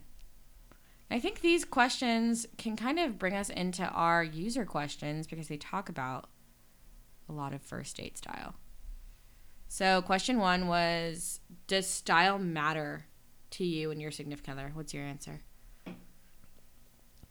[1.10, 5.56] I think these questions can kind of bring us into our user questions because they
[5.56, 6.28] talk about
[7.28, 8.54] a lot of first date style.
[9.68, 13.06] So, question one was Does style matter
[13.50, 14.70] to you and your significant other?
[14.74, 15.42] What's your answer?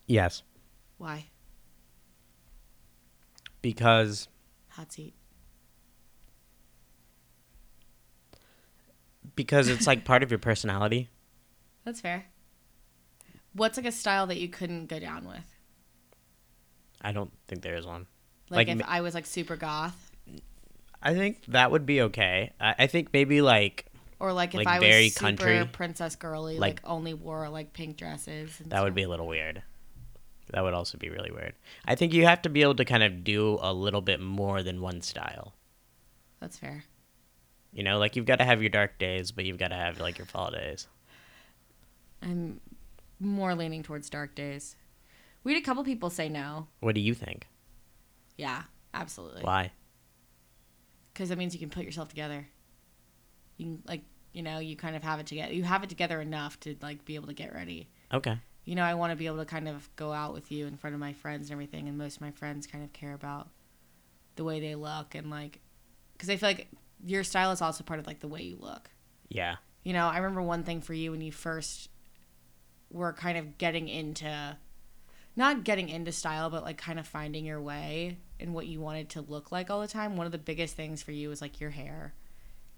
[0.07, 0.43] Yes.
[0.97, 1.25] Why?
[3.61, 4.27] Because
[4.69, 5.13] Hot seat.
[9.35, 11.09] because it's like part of your personality.
[11.83, 12.25] That's fair.
[13.57, 15.43] What's like a style that you couldn't go down with?
[17.01, 18.07] I don't think there is one.
[18.49, 20.11] Like, Like if I was like super goth,
[21.01, 22.51] I think that would be okay.
[22.59, 23.85] I, I think maybe like
[24.19, 25.69] or like if Like I was very super country.
[25.71, 28.59] princess girly, like, Like- only wore like pink dresses.
[28.59, 29.63] And that would be a little weird.
[30.53, 31.55] That would also be really weird.
[31.85, 34.63] I think you have to be able to kind of do a little bit more
[34.63, 35.53] than one style.
[36.39, 36.85] That's fair.
[37.73, 39.99] You know, like you've got to have your dark days, but you've got to have
[39.99, 40.87] like your fall days.
[42.21, 42.59] I'm
[43.19, 44.75] more leaning towards dark days.
[45.43, 46.67] We had a couple people say no.
[46.80, 47.47] What do you think?
[48.38, 49.43] Yeah, absolutely.
[49.43, 49.71] Why?
[51.13, 52.47] Because that means you can put yourself together.
[53.58, 54.01] You can like
[54.34, 55.53] you know you kind of have it together.
[55.53, 57.89] You have it together enough to like be able to get ready.
[58.13, 58.38] Okay.
[58.65, 60.75] You know, I want to be able to kind of go out with you in
[60.75, 63.47] front of my friends and everything, and most of my friends kind of care about
[64.36, 65.62] the way they look and like,
[66.13, 66.67] because I feel like
[67.06, 68.89] your style is also part of like the way you look.
[69.30, 69.56] Yeah.
[69.84, 71.89] You know, I remember one thing for you when you first
[72.89, 74.58] were kind of getting into,
[75.36, 79.10] not getting into style, but like kind of finding your way and what you wanted
[79.10, 80.17] to look like all the time.
[80.17, 82.13] One of the biggest things for you was like your hair,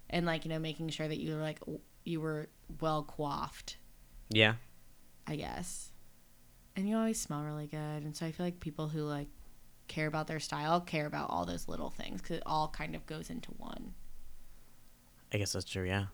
[0.10, 1.60] and like you know making sure that you were like
[2.04, 2.50] you were
[2.82, 3.78] well coiffed.
[4.30, 4.56] Yeah.
[5.28, 5.91] I guess.
[6.76, 7.78] And you always smell really good.
[7.78, 9.28] And so I feel like people who like
[9.88, 13.06] care about their style care about all those little things because it all kind of
[13.06, 13.93] goes into one.
[15.34, 15.86] I guess that's true.
[15.86, 16.06] Yeah.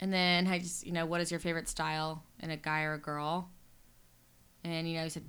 [0.00, 2.94] And then I just, you know, what is your favorite style in a guy or
[2.94, 3.50] a girl?
[4.64, 5.24] And, you know, he said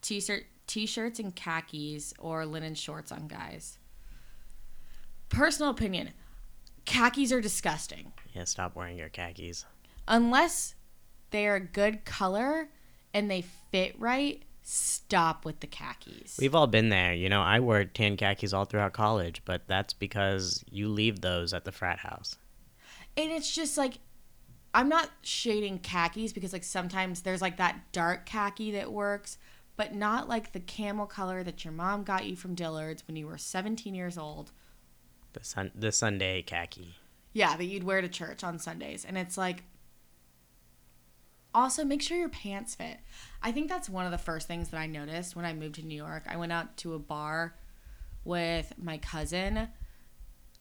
[0.00, 3.78] t-shirt, t-shirts and khakis or linen shorts on guys.
[5.28, 6.10] Personal opinion.
[6.84, 8.12] Khakis are disgusting.
[8.32, 8.44] Yeah.
[8.44, 9.64] Stop wearing your khakis.
[10.08, 10.74] unless
[11.30, 12.68] they are a good color
[13.12, 16.38] and they fit right, stop with the khakis.
[16.40, 17.14] We've all been there.
[17.14, 21.52] You know, I wore tan khakis all throughout college, but that's because you leave those
[21.52, 22.36] at the frat house.
[23.16, 23.98] And it's just like
[24.74, 29.38] I'm not shading khakis because like sometimes there's like that dark khaki that works,
[29.76, 33.26] but not like the camel color that your mom got you from Dillard's when you
[33.26, 34.52] were 17 years old.
[35.32, 36.96] The sun, the Sunday khaki.
[37.32, 39.06] Yeah, that you'd wear to church on Sundays.
[39.06, 39.64] And it's like
[41.54, 42.98] also make sure your pants fit.
[43.42, 45.86] I think that's one of the first things that I noticed when I moved to
[45.86, 46.24] New York.
[46.28, 47.54] I went out to a bar
[48.24, 49.68] with my cousin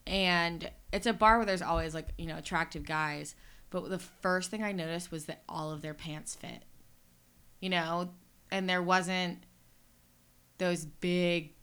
[0.07, 3.35] and it's a bar where there's always like, you know, attractive guys,
[3.69, 6.63] but the first thing I noticed was that all of their pants fit.
[7.59, 8.09] You know,
[8.51, 9.39] and there wasn't
[10.57, 11.53] those big,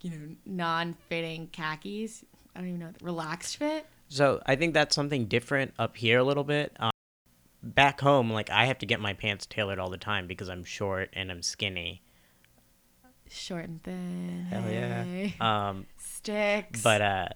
[0.00, 2.24] you know, non-fitting khakis.
[2.54, 3.86] I don't even know, relaxed fit.
[4.08, 6.76] So I think that's something different up here a little bit.
[6.78, 6.90] Um,
[7.62, 10.64] back home, like I have to get my pants tailored all the time because I'm
[10.64, 12.02] short and I'm skinny.
[13.30, 14.46] Short and thin.
[14.50, 15.04] Hell yeah.
[15.04, 15.34] hey.
[15.40, 16.82] Um, Sticks.
[16.82, 17.28] but uh,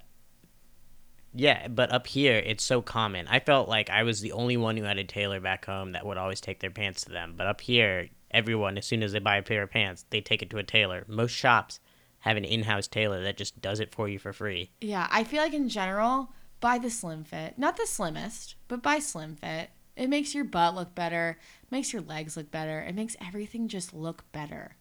[1.36, 3.28] yeah, but up here it's so common.
[3.28, 6.06] I felt like I was the only one who had a tailor back home that
[6.06, 7.34] would always take their pants to them.
[7.36, 10.42] But up here, everyone, as soon as they buy a pair of pants, they take
[10.42, 11.04] it to a tailor.
[11.06, 11.80] Most shops
[12.20, 14.70] have an in-house tailor that just does it for you for free.
[14.80, 17.58] yeah, I feel like in general, buy the slim fit.
[17.58, 19.70] Not the slimmest, but buy slim fit.
[19.94, 21.38] It makes your butt look better,
[21.70, 24.76] makes your legs look better, it makes everything just look better.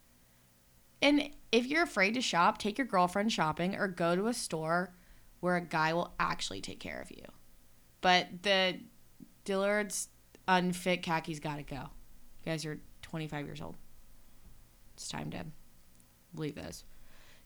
[1.01, 4.93] And if you're afraid to shop, take your girlfriend shopping or go to a store
[5.45, 7.23] where a guy will actually take care of you.
[8.01, 8.79] But the
[9.43, 10.09] Dillard's
[10.47, 11.75] unfit khakis gotta go.
[11.75, 13.75] You guys are 25 years old.
[14.95, 15.45] It's time to
[16.33, 16.83] leave those.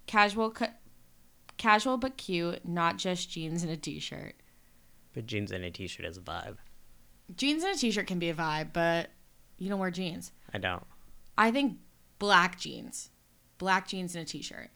[0.08, 0.56] Casual,
[1.58, 4.36] casual but cute, not just jeans and a t-shirt.
[5.14, 6.56] But jeans and a t-shirt is a vibe.
[7.36, 9.10] Jeans and a t-shirt can be a vibe, but
[9.58, 10.32] you don't wear jeans.
[10.54, 10.86] I don't.
[11.38, 11.80] I think
[12.18, 13.10] black jeans,
[13.58, 14.70] black jeans and a t-shirt.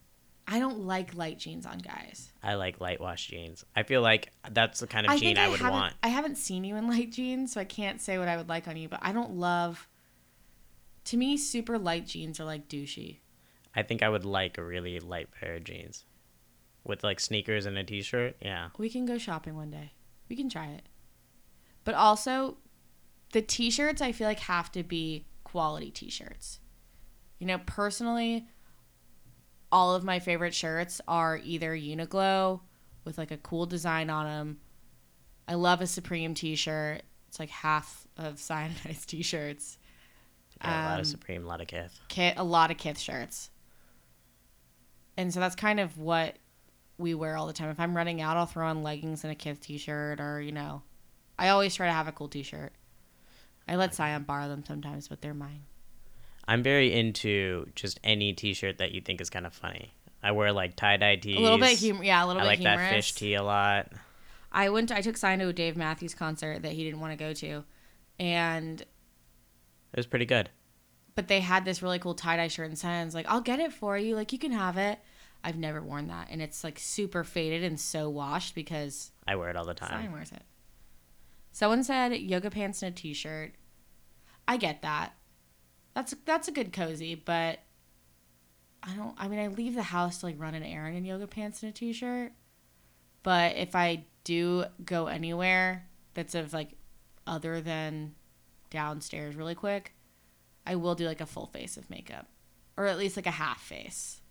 [0.53, 2.31] I don't like light jeans on guys.
[2.43, 3.65] I like light wash jeans.
[3.75, 5.95] I feel like that's the kind of jean I, would want.
[6.03, 8.67] I haven't seen you in light jeans, so I can't say what I would like
[8.67, 8.87] on you.
[8.87, 9.87] But I don't love.
[11.05, 13.21] To me, super light jeans are like douchey.
[13.75, 16.05] I think I would like a really light pair of jeans
[16.83, 18.35] with like sneakers and a t-shirt.
[18.39, 18.69] Yeah.
[18.77, 19.93] We can go shopping one day.
[20.29, 20.83] We can try it.
[21.83, 22.57] But also,
[23.31, 26.59] the t shirts I feel like have to be quality t shirts.
[27.39, 28.45] You know, personally,
[29.73, 32.61] all of my favorite shirts are either Uniqlo
[33.03, 34.57] with like a cool design on them.
[35.47, 37.01] I love a Supreme t shirt.
[37.27, 39.77] It's like half of Cyanide t shirts.
[40.61, 41.99] yeah a lot Um, of Supreme, a lot of Kith.
[42.07, 43.49] Kit, a lot of Kith shirts.
[45.17, 46.37] And so that's kind of what
[46.97, 47.69] we wear all the time.
[47.69, 50.83] If I'm running out, I'll throw on leggings and a Kith t-shirt, or you know,
[51.37, 52.71] I always try to have a cool t-shirt.
[53.67, 55.63] I let Sion borrow them sometimes, but they're mine.
[56.47, 59.93] I'm very into just any t-shirt that you think is kind of funny.
[60.21, 61.37] I wear like tie-dye tees.
[61.37, 62.79] A little bit humor, yeah, a little I bit I like humorous.
[62.89, 63.91] that fish tee a lot.
[64.51, 64.89] I went.
[64.89, 67.33] To, I took Sion to a Dave Matthews concert that he didn't want to go
[67.33, 67.63] to,
[68.19, 68.87] and It
[69.97, 70.49] was pretty good.
[71.15, 73.73] but they had this really cool tie dye shirt, and Sion's like, "I'll get it
[73.73, 74.15] for you.
[74.15, 74.99] Like you can have it."
[75.45, 79.49] I've never worn that, and it's like super faded and so washed because I wear
[79.49, 80.03] it all the time.
[80.03, 80.43] Sion wears it.
[81.51, 83.53] Someone said yoga pants and a t-shirt.
[84.47, 85.13] I get that.
[85.93, 87.59] That's that's a good cozy, but
[88.81, 89.15] I don't.
[89.17, 91.69] I mean, I leave the house to like run an errand in yoga pants and
[91.69, 92.31] a t-shirt.
[93.21, 96.71] But if I do go anywhere that's of like
[97.25, 98.15] other than
[98.69, 99.93] downstairs really quick,
[100.65, 102.27] I will do like a full face of makeup,
[102.75, 104.21] or at least like a half face.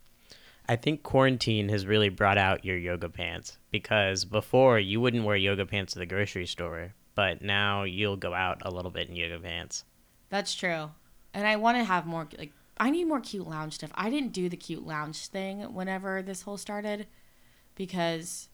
[0.68, 5.36] I think quarantine has really brought out your yoga pants because before you wouldn't wear
[5.36, 9.16] yoga pants to the grocery store, but now you'll go out a little bit in
[9.16, 9.84] yoga pants.
[10.28, 10.90] That's true.
[11.34, 13.90] And I want to have more like I need more cute lounge stuff.
[13.94, 17.06] I didn't do the cute lounge thing whenever this whole started
[17.74, 18.48] because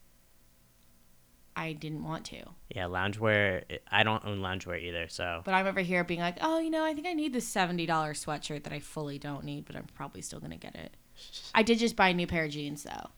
[1.55, 2.37] I didn't want to.
[2.73, 3.63] Yeah, loungewear.
[3.91, 6.85] I don't own loungewear either, so But I'm over here being like, "Oh, you know,
[6.85, 10.21] I think I need this $70 sweatshirt that I fully don't need, but I'm probably
[10.21, 10.95] still going to get it."
[11.55, 13.09] I did just buy a new pair of jeans though.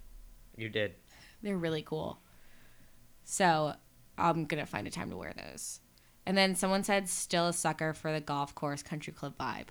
[0.57, 0.95] you did.
[1.43, 2.19] They're really cool.
[3.23, 3.73] So,
[4.17, 5.79] I'm going to find a time to wear those.
[6.25, 9.67] And then someone said still a sucker for the golf course country club vibe.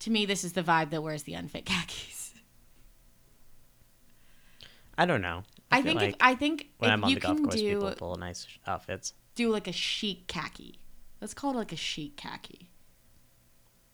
[0.00, 2.34] To me, this is the vibe that wears the unfit khakis.
[4.98, 5.42] I don't know.
[5.70, 7.74] I, feel think like if I think when I'm on you the golf course, do
[7.74, 9.14] people pull nice outfits.
[9.34, 10.78] do like a chic khaki.
[11.20, 12.68] Let's call it like a chic khaki.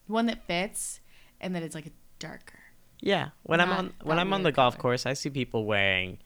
[0.07, 1.01] One that fits
[1.41, 2.59] and that it's like a darker.
[3.01, 6.19] Yeah, when I'm on when I'm on the weird golf course, I see people wearing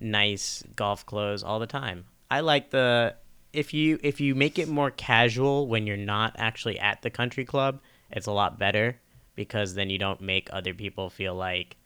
[0.00, 2.06] nice golf clothes all the time.
[2.28, 3.14] I like the
[3.56, 7.44] if you if you make it more casual when you're not actually at the country
[7.44, 9.00] club, it's a lot better
[9.34, 11.76] because then you don't make other people feel like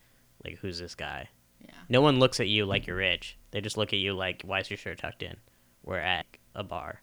[0.45, 1.29] like who's this guy?
[1.61, 1.71] Yeah.
[1.89, 3.39] No one looks at you like you're rich.
[3.53, 5.37] They just look at you like why is your shirt tucked in?
[5.85, 7.03] We're at a bar.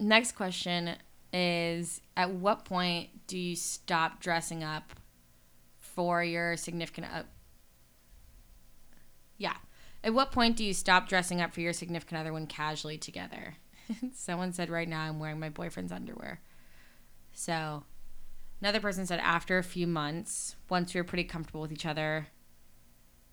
[0.00, 0.96] Next question
[1.32, 4.94] is At what point do you stop dressing up
[5.78, 7.28] for your significant other?
[9.36, 9.56] Yeah.
[10.04, 13.56] At what point do you stop dressing up for your significant other when casually together?
[14.12, 16.40] Someone said, Right now I'm wearing my boyfriend's underwear.
[17.32, 17.84] So,
[18.60, 22.26] another person said, After a few months, once we were pretty comfortable with each other.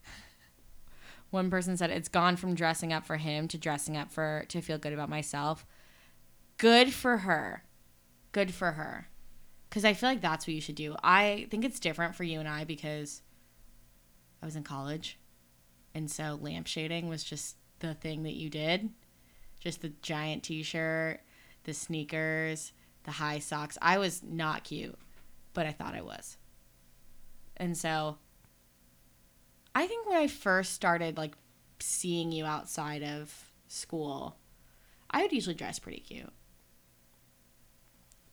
[1.32, 4.62] One person said, It's gone from dressing up for him to dressing up for to
[4.62, 5.66] feel good about myself.
[6.58, 7.64] Good for her.
[8.32, 9.08] Good for her.
[9.70, 10.96] Because I feel like that's what you should do.
[11.04, 13.22] I think it's different for you and I because
[14.42, 15.18] I was in college.
[15.94, 18.90] And so lampshading was just the thing that you did.
[19.60, 21.20] Just the giant t shirt,
[21.64, 22.72] the sneakers,
[23.04, 23.78] the high socks.
[23.82, 24.98] I was not cute,
[25.54, 26.38] but I thought I was.
[27.58, 28.18] And so
[29.76, 31.36] I think when I first started like
[31.80, 34.38] seeing you outside of school,
[35.12, 36.32] I would usually dress pretty cute.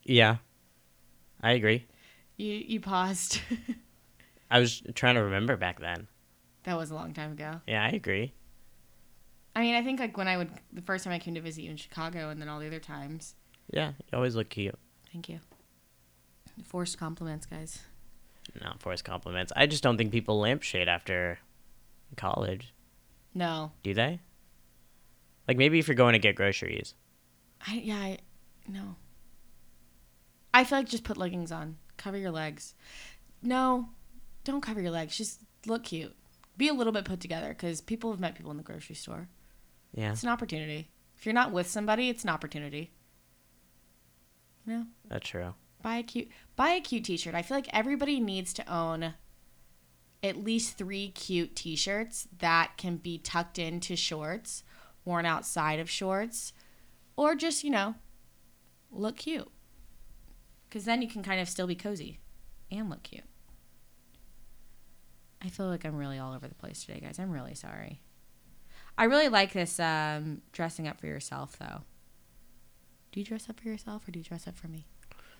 [0.04, 0.36] Yeah.
[1.42, 1.86] I agree.
[2.36, 3.40] You you paused.
[4.50, 6.06] I was trying to remember back then.
[6.66, 7.60] That was a long time ago.
[7.66, 8.34] Yeah, I agree.
[9.54, 11.62] I mean, I think like when I would the first time I came to visit
[11.62, 13.34] you in Chicago, and then all the other times.
[13.72, 14.78] Yeah, you always look cute.
[15.12, 15.40] Thank you.
[16.64, 17.80] Forced compliments, guys.
[18.60, 19.52] No, forced compliments.
[19.56, 21.38] I just don't think people lampshade after
[22.16, 22.74] college.
[23.34, 24.20] No, Do they?
[25.46, 26.94] Like maybe if you're going to get groceries.
[27.66, 28.18] I yeah, I
[28.66, 28.96] no.
[30.52, 32.74] I feel like just put leggings on, cover your legs.
[33.42, 33.90] No,
[34.44, 35.16] don't cover your legs.
[35.16, 36.16] Just look cute.
[36.56, 39.28] Be a little bit put together because people have met people in the grocery store.
[39.94, 40.90] Yeah, It's an opportunity.
[41.18, 42.92] If you're not with somebody, it's an opportunity.
[44.66, 44.86] You know.
[45.08, 45.54] that's true.
[45.82, 49.14] buy a cute buy a cute t-shirt i feel like everybody needs to own
[50.24, 54.64] at least three cute t-shirts that can be tucked into shorts
[55.04, 56.52] worn outside of shorts
[57.16, 57.94] or just you know
[58.90, 59.48] look cute
[60.68, 62.18] because then you can kind of still be cozy
[62.72, 63.22] and look cute
[65.42, 68.00] i feel like i'm really all over the place today guys i'm really sorry
[68.98, 71.82] i really like this um, dressing up for yourself though
[73.12, 74.86] do you dress up for yourself or do you dress up for me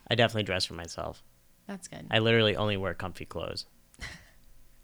[0.08, 1.22] I definitely dress for myself.
[1.66, 3.66] that's good I literally only wear comfy clothes.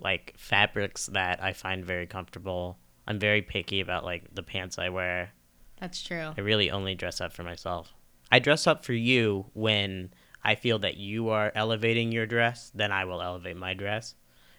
[0.01, 2.79] like fabrics that I find very comfortable.
[3.07, 5.33] I'm very picky about like the pants I wear.
[5.81, 6.33] That's true.
[6.37, 7.95] I really only dress up for myself.
[8.31, 12.91] I dress up for you when I feel that you are elevating your dress, then
[12.91, 14.15] I will elevate my dress.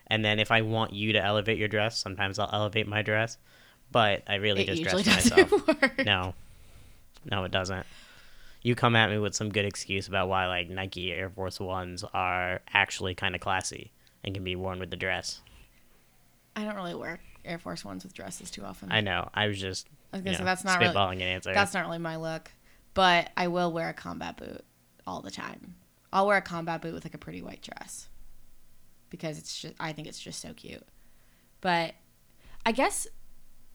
[0.07, 3.37] And then if I want you to elevate your dress, sometimes I'll elevate my dress.
[3.91, 5.67] But I really It just dress myself.
[5.67, 6.05] work.
[6.05, 6.33] No.
[7.29, 7.85] No, it doesn't.
[8.61, 12.03] You come at me with some good excuse about why like Nike Air Force Ones
[12.13, 13.91] are actually kind of classy
[14.23, 15.41] and can be worn with the dress.
[16.55, 18.91] I don't really wear Air Force Ones with dresses too often.
[18.91, 19.29] I know.
[19.33, 21.53] I was just I was gonna know, that's not really spitballing an answer.
[21.53, 22.51] that's not really my look,
[22.93, 24.63] but I will wear a combat boot
[25.05, 25.75] all the time.
[26.11, 28.07] I'll wear a combat boot with like a pretty white dress
[29.13, 30.81] because it's just I think it's just so cute.
[31.61, 31.93] But
[32.65, 33.05] I guess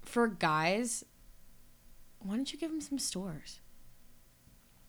[0.02, 1.04] for guys,
[2.18, 3.60] why don't you give them some stores?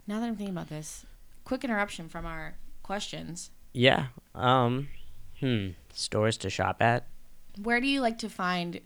[0.08, 1.06] Now that I'm thinking about this,
[1.44, 3.52] quick interruption from our questions.
[3.74, 4.08] Yeah.
[4.34, 4.88] Um.
[5.40, 5.70] Hmm.
[5.94, 7.06] Stores to shop at.
[7.62, 8.82] Where do you like to find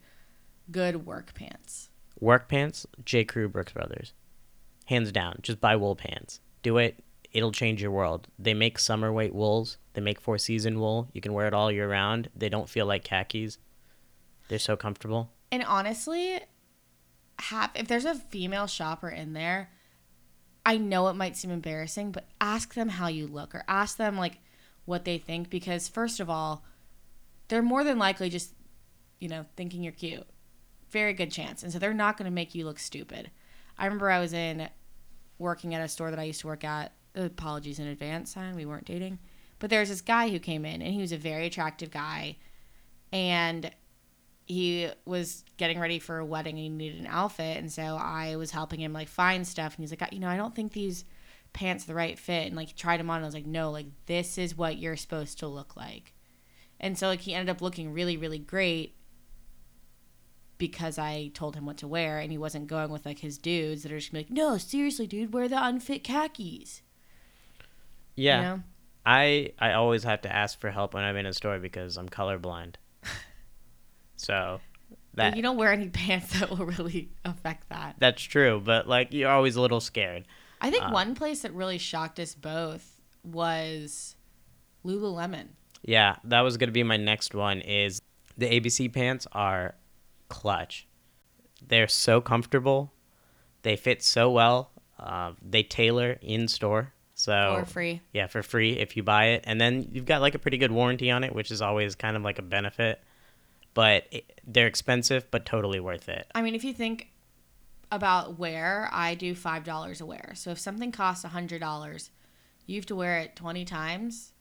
[0.70, 1.90] good work pants?
[2.20, 2.86] Work pants.
[3.06, 3.24] J.
[3.24, 4.12] Crew Brooks Brothers.
[4.88, 5.40] Hands down.
[5.42, 6.42] Just buy wool pants.
[6.62, 7.02] Do it.
[7.34, 8.28] It'll change your world.
[8.38, 9.78] They make summer weight wools.
[9.94, 11.10] They make four season wool.
[11.14, 12.30] You can wear it all year round.
[12.36, 13.58] They don't feel like khakis.
[14.48, 15.32] They're so comfortable.
[15.52, 16.40] And honestly,
[17.40, 19.72] have if there's a female shopper in there,
[20.66, 24.18] I know it might seem embarrassing, but ask them how you look or ask them
[24.18, 24.40] like
[24.86, 26.64] what they think because first of all,
[27.48, 28.54] they're more than likely just
[29.20, 30.28] you know thinking you're cute.
[30.92, 31.64] Very good chance.
[31.64, 33.32] And so they're not going to make you look stupid.
[33.78, 34.70] I remember I was in
[35.40, 36.94] working at a store that I used to work at.
[37.16, 38.56] Apologies in advance, Sion.
[38.56, 39.20] We weren't dating.
[39.60, 42.38] But there was this guy who came in and he was a very attractive guy.
[43.12, 43.72] And
[44.46, 48.36] he was getting ready for a wedding and he needed an outfit and so i
[48.36, 51.06] was helping him like find stuff and he's like you know i don't think these
[51.54, 53.46] pants are the right fit and like he tried them on and i was like
[53.46, 56.14] no like this is what you're supposed to look like
[56.80, 58.96] and so like he ended up looking really really great
[60.58, 63.84] because i told him what to wear and he wasn't going with like his dudes
[63.84, 66.82] that are just like no seriously dude wear the unfit khakis
[68.16, 68.38] Yeah.
[68.38, 68.64] you know
[69.06, 72.08] I I always have to ask for help when I'm in a store because I'm
[72.08, 72.76] colorblind.
[74.16, 74.62] so
[75.16, 79.12] that you don't wear any pants that will really affect that that's true, but like
[79.14, 80.26] you're always a little scared.
[80.62, 84.16] I think Uh, one place that really shocked us both was
[84.86, 85.50] Lululemon.
[85.82, 87.60] Yeah, that was gonna be my next one.
[87.62, 88.02] Is
[88.38, 89.76] the ABC pants are
[90.30, 90.88] clutch.
[91.66, 92.94] They're so comfortable.
[93.64, 94.72] They fit so well.
[94.98, 96.94] Uh, they tailor in store.
[97.24, 98.02] So For free.
[98.14, 100.72] Yeah, for free if you buy it, and then you've got like a pretty good
[100.72, 103.02] warranty on it, which is always kind of like a benefit.
[103.74, 106.28] But it, they're expensive, but totally worth it.
[106.36, 107.08] I mean, if you think
[107.92, 110.34] about wear, I do five dollars a wear.
[110.36, 112.12] So if something costs a hundred dollars,
[112.66, 114.32] you have to wear it twenty times.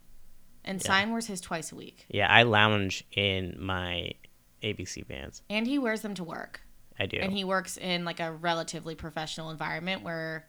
[0.64, 1.00] And Yeah.
[1.00, 4.12] Sion wears his twice a week, Yeah, I lounge in my
[4.62, 5.42] ABC pants.
[5.50, 6.60] and he wears them to work.
[6.98, 7.16] I do.
[7.16, 10.46] And he works in like a relatively professional environment where,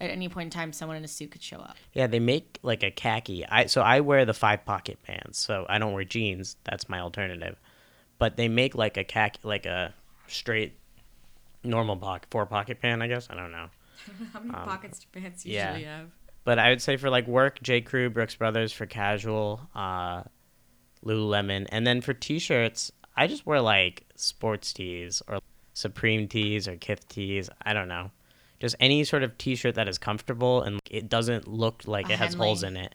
[0.00, 1.76] at any point in time, someone in a suit could show up.
[1.92, 3.46] Yeah, they make like a khaki.
[3.46, 6.56] I so I wear the five pocket pants, so I don't wear jeans.
[6.64, 7.56] That's my alternative.
[8.18, 9.94] But they make like a khaki, like a
[10.26, 10.74] straight,
[11.62, 13.02] normal pocket, four pocket pant.
[13.02, 13.68] I guess I don't know.
[14.32, 15.72] How many pockets do pants yeah.
[15.72, 16.10] usually have?
[16.44, 20.24] But I would say for like work, J Crew, Brooks Brothers for casual, uh,
[21.04, 25.38] Lululemon, and then for t-shirts, I just wear like sports tees or
[25.72, 27.48] Supreme tees or Kith tees.
[27.62, 28.10] I don't know,
[28.64, 32.18] just any sort of t-shirt that is comfortable and it doesn't look like A it
[32.18, 32.46] has Henley.
[32.46, 32.94] holes in it.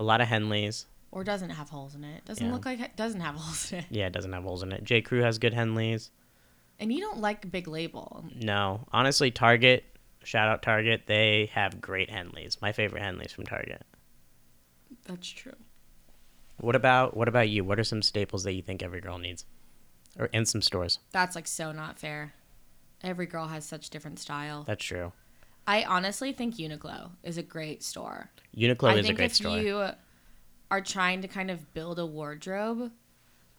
[0.00, 0.86] A lot of Henleys.
[1.12, 2.24] Or doesn't have holes in it.
[2.24, 2.52] Doesn't Yeah.
[2.52, 3.84] look like it doesn't have holes in it.
[3.90, 4.82] Yeah, it doesn't have holes in it.
[4.82, 6.10] J Crew has good Henleys.
[6.80, 8.24] And you don't like Big Label.
[8.34, 9.84] No, honestly, Target.
[10.24, 11.02] Shout out Target.
[11.06, 12.60] They have great Henleys.
[12.60, 13.82] My favorite Henleys from Target.
[15.06, 15.54] That's true.
[16.58, 17.62] What about what about you?
[17.64, 19.44] What are some staples that you think every girl needs,
[20.18, 20.98] or in some stores?
[21.12, 22.34] That's like so not fair.
[23.02, 24.64] Every girl has such different style.
[24.64, 25.12] That's true.
[25.66, 28.30] I honestly think Uniqlo is a great store.
[28.56, 29.90] Uniqlo I is a think great if you
[30.70, 32.92] are trying to kind of build a wardrobe,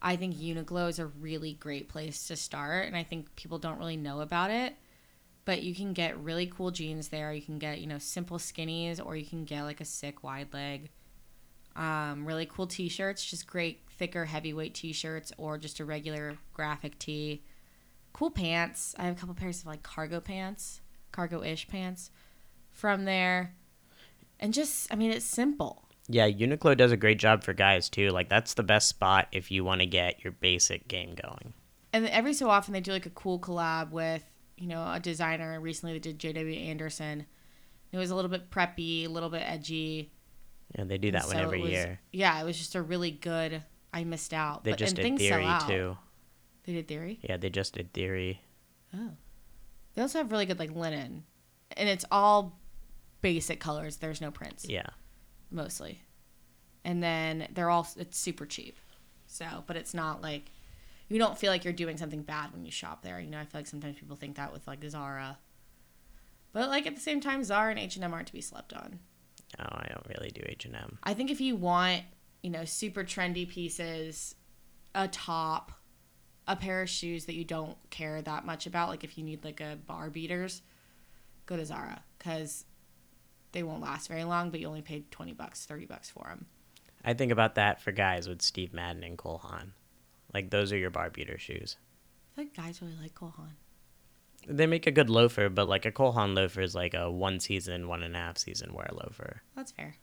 [0.01, 3.79] I think Uniqlo is a really great place to start, and I think people don't
[3.79, 4.75] really know about it.
[5.45, 7.31] But you can get really cool jeans there.
[7.31, 10.53] You can get you know simple skinnies, or you can get like a sick wide
[10.53, 10.89] leg.
[11.75, 17.43] Um, really cool t-shirts, just great thicker heavyweight t-shirts, or just a regular graphic tee.
[18.17, 18.95] Cool pants.
[18.97, 22.09] I have a couple pairs of like cargo pants, cargo-ish pants
[22.71, 23.53] from there.
[24.39, 25.83] And just, I mean, it's simple.
[26.07, 28.09] yeah, Uniqlo does a great job for guys too.
[28.09, 31.53] Like that's the best spot if you want to get your basic game going.
[31.93, 34.23] And every so often they do like a cool collab with,
[34.57, 35.59] you know, a designer.
[35.59, 37.25] Recently they did JW Anderson.
[37.91, 40.11] It was a little bit preppy, a little bit edgy.
[40.75, 41.99] Yeah, they do that So one every was- year.
[42.11, 43.63] Yeah, it was just a really good.
[43.93, 44.63] I missed out.
[44.63, 45.67] They but, just and did things sell Theory out.
[45.67, 45.97] too.
[46.67, 47.17] They did Theory.
[47.23, 48.41] Yeah, they just did Theory.
[48.93, 49.11] Oh.
[49.95, 51.23] They also have really good like linen,
[51.75, 52.59] and it's all
[53.21, 53.97] basic colors.
[53.97, 54.67] There's no prints.
[54.69, 54.85] Yeah,
[55.49, 56.01] mostly.
[56.83, 58.77] And then they're all it's super cheap.
[59.27, 60.51] So, but it's not like
[61.07, 63.19] you don't feel like you're doing something bad when you shop there.
[63.19, 65.39] You know, I feel like sometimes people think that with like Zara.
[66.51, 68.99] But like at the same time, Zara and H&M aren't to be slept on.
[69.57, 70.97] no, I don't really do H and M.
[71.03, 72.03] I think if you want,
[72.43, 74.35] you know, super trendy pieces,
[74.93, 75.71] a top,
[76.47, 79.43] a pair of shoes that you don't care that much about, like if you need
[79.43, 80.61] like a bar beaters,
[81.45, 82.65] go to Zara cuz
[83.51, 86.45] they won't last very long, but you only paid 20 bucks, 30 bucks for them.
[87.03, 89.73] I think about that for guys with Steve Madden and Cole Haan.
[90.33, 91.77] Like those are your bar beater shoes.
[91.77, 93.55] I feel like guys really like Cole Haan.
[94.47, 97.39] They make a good loafer, but like a Cole Haan loafer is like a one
[97.39, 99.41] season, one and a half season wear loafer.
[99.55, 99.95] That's fair.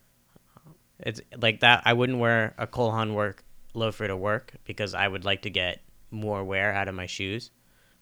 [1.01, 1.83] It's like that.
[1.85, 5.51] I wouldn't wear a Cole Haan work loafer to work because I would like to
[5.51, 5.81] get
[6.15, 7.51] more wear out of my shoes.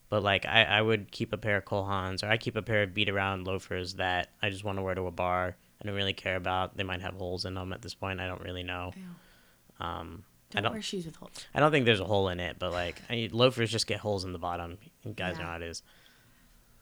[0.08, 2.62] But like I, I would keep a pair of Cole Haans or I keep a
[2.62, 5.56] pair of beat around loafers that I just want to wear to a bar.
[5.80, 6.76] I don't really care about.
[6.76, 8.20] They might have holes in them at this point.
[8.20, 8.92] I don't really know.
[8.94, 9.02] Ew.
[9.84, 10.72] Um, I Don't, don't.
[10.74, 11.32] wear shoes with holes.
[11.54, 14.24] I don't think there's a hole in it, but like I, loafers just get holes
[14.24, 14.76] in the bottom.
[15.02, 15.44] You guys Yeah.
[15.44, 15.82] know how it is.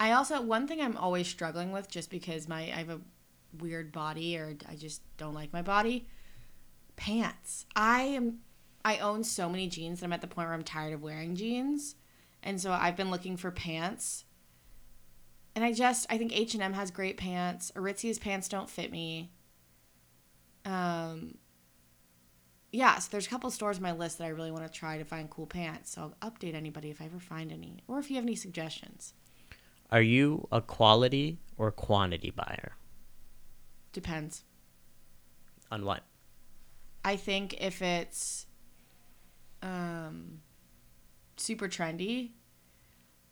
[0.01, 3.01] I also one thing I'm always struggling with just because my I have a
[3.59, 6.07] weird body or I just don't like my body.
[6.97, 7.65] Pants.
[7.77, 8.39] I am
[8.85, 11.35] I own so many jeans that I'm at the point where I'm tired of wearing
[11.37, 11.97] jeans.
[12.43, 14.25] And so I've been looking for pants.
[15.55, 17.73] And I just I think H&M has great pants.
[17.77, 19.31] Aritzia's pants don't fit me.
[20.65, 21.37] Um
[22.73, 24.97] yeah, so there's a couple stores on my list that I really want to try
[24.97, 25.91] to find cool pants.
[25.91, 29.13] So I'll update anybody if I ever find any or if you have any suggestions.
[29.91, 32.77] Are you a quality or quantity buyer?
[33.93, 34.45] Depends.
[35.73, 36.05] On what?
[37.05, 38.47] I think if it's
[39.63, 40.41] um,
[41.37, 42.31] super trendy,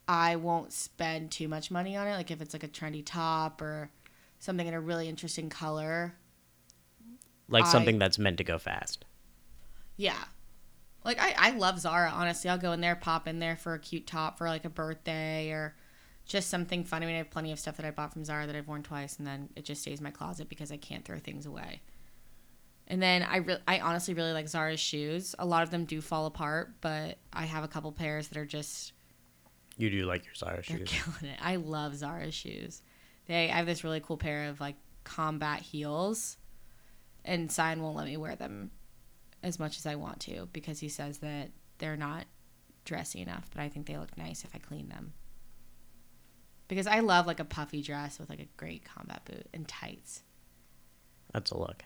[0.07, 2.15] I won't spend too much money on it.
[2.15, 3.91] Like if it's like a trendy top or
[4.39, 6.15] something in a really interesting color.
[7.47, 9.05] Like I- something that's meant to go fast.
[9.97, 10.23] Yeah.
[11.03, 12.49] Like I, I love Zara, honestly.
[12.49, 15.51] I'll go in there, pop in there for a cute top for like a birthday
[15.51, 15.75] or
[16.25, 17.03] just something fun.
[17.03, 18.83] I mean, I have plenty of stuff that I bought from Zara that I've worn
[18.83, 21.81] twice and then it just stays in my closet because I can't throw things away.
[22.89, 25.35] And then I re- I honestly really like Zara's shoes.
[25.37, 28.45] A lot of them do fall apart, but I have a couple pairs that are
[28.45, 28.93] just
[29.77, 30.89] You do like your Zara they're shoes.
[30.89, 31.39] killing it.
[31.41, 32.81] I love Zara's shoes.
[33.27, 36.37] They I have this really cool pair of like combat heels,
[37.23, 38.71] and Sion won't let me wear them
[39.43, 42.25] as much as I want to because he says that they're not
[42.85, 43.49] dressy enough.
[43.53, 45.13] But I think they look nice if I clean them.
[46.67, 50.23] Because I love like a puffy dress with like a great combat boot and tights.
[51.33, 51.83] That's a look.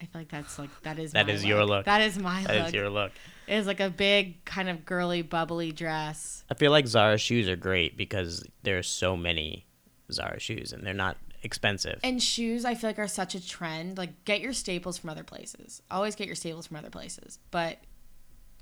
[0.00, 1.84] I feel like that's like that is That is your look.
[1.86, 2.58] That is my That look.
[2.58, 3.12] That is your look.
[3.46, 6.44] It's like a big kind of girly bubbly dress.
[6.50, 9.66] I feel like Zara shoes are great because there are so many
[10.12, 11.98] Zara shoes and they're not expensive.
[12.02, 13.98] And shoes, I feel like are such a trend.
[13.98, 15.82] Like, get your staples from other places.
[15.90, 17.38] Always get your staples from other places.
[17.50, 17.78] But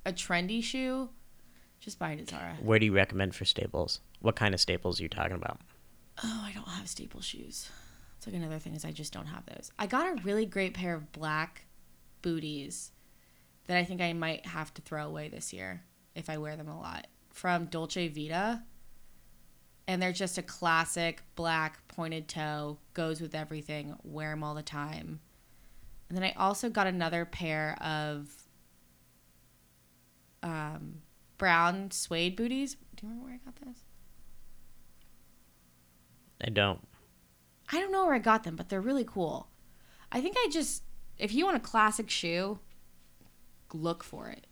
[0.05, 1.11] a trendy shoe,
[1.81, 2.57] just buy it at Zara.
[2.63, 4.01] Where do you recommend for staples?
[4.21, 5.61] What kind of staples are you talking about?
[6.23, 7.71] Oh, I don't have staple shoes.
[8.27, 9.71] It's like another thing is I just don't have those.
[9.79, 11.67] I got a really great pair of black
[12.23, 12.91] booties
[13.67, 15.85] that I think I might have to throw away this year
[16.17, 18.65] if I wear them a lot from Dolce Vita.
[19.87, 24.63] And they're just a classic black pointed toe, goes with everything, wear them all the
[24.63, 25.21] time.
[26.09, 28.29] And then I also got another pair of
[30.43, 31.03] um,
[31.39, 32.75] brown suede booties.
[32.75, 33.85] Do you remember where I got those?
[36.41, 36.81] I don't.
[37.73, 39.49] I don't know where I got them, but they're really cool.
[40.13, 40.83] I think I just,
[41.19, 42.59] if you want a classic shoe,
[43.73, 44.47] look for it.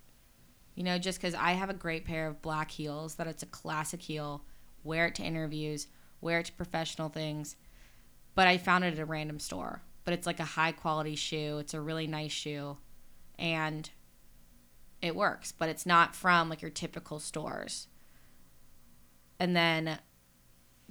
[0.74, 3.46] You know, just because I have a great pair of black heels that it's a
[3.46, 4.44] classic heel,
[4.82, 5.86] wear it to interviews,
[6.20, 7.54] wear it to professional things,
[8.34, 9.82] but I found it at a random store.
[10.04, 11.58] But it's like a high quality shoe.
[11.58, 12.76] It's a really nice shoe,
[13.38, 13.88] and
[15.00, 15.52] it works.
[15.52, 17.88] But it's not from like your typical stores.
[19.40, 19.98] And then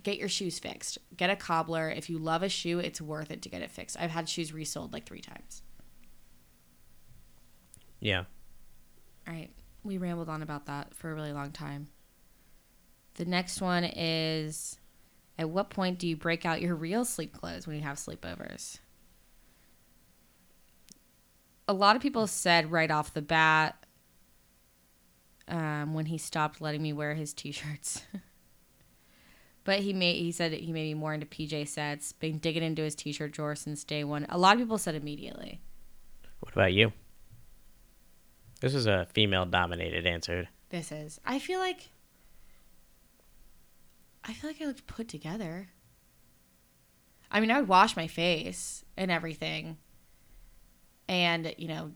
[0.03, 0.97] get your shoes fixed.
[1.15, 1.89] Get a cobbler.
[1.89, 3.97] If you love a shoe, it's worth it to get it fixed.
[3.99, 5.63] I've had shoes resold like three times.
[7.99, 8.25] Yeah.
[9.27, 9.49] All right.
[9.83, 11.87] We rambled on about that for a really long time.
[13.15, 14.79] The next one is
[15.37, 18.79] At what point do you break out your real sleep clothes when you have sleepovers?
[21.67, 23.85] A lot of people said right off the bat
[25.47, 28.03] um, when he stopped letting me wear his t shirts.
[29.65, 32.81] But he made he said he made me more into PJ sets, been digging into
[32.81, 34.25] his t-shirt drawer since day one.
[34.29, 35.61] A lot of people said immediately.
[36.39, 36.91] What about you?
[38.59, 40.47] This is a female dominated answer.
[40.69, 41.19] This is.
[41.25, 41.89] I feel like
[44.23, 45.69] I feel like I looked put together.
[47.31, 49.77] I mean, I would wash my face and everything
[51.07, 51.91] and, you know,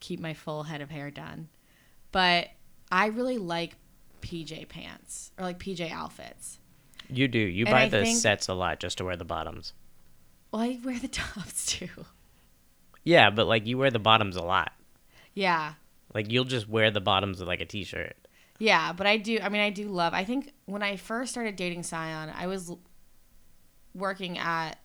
[0.00, 1.48] keep my full head of hair done.
[2.10, 2.48] But
[2.90, 3.76] I really like
[4.20, 6.58] PJ pants or like PJ outfits.
[7.12, 7.38] You do.
[7.38, 9.72] You And buy I the think- sets a lot just to wear the bottoms.
[10.50, 11.88] Well, I wear the tops too.
[13.04, 14.72] Yeah, but like you wear the bottoms a lot.
[15.34, 15.74] Yeah.
[16.14, 18.14] Like you'll just wear the bottoms of like a t-shirt.
[18.58, 19.38] Yeah, but I do.
[19.42, 20.12] I mean, I do love.
[20.14, 22.70] I think when I first started dating Sion, I was
[23.94, 24.78] working at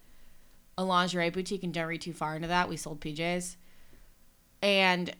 [0.77, 2.69] a lingerie boutique, and don't read too far into that.
[2.69, 3.55] We sold PJs,
[4.63, 5.11] and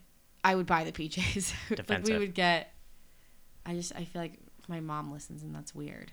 [0.44, 1.54] I would buy the PJs.
[1.90, 2.74] like we would get.
[3.66, 6.12] I just I feel like my mom listens, and that's weird.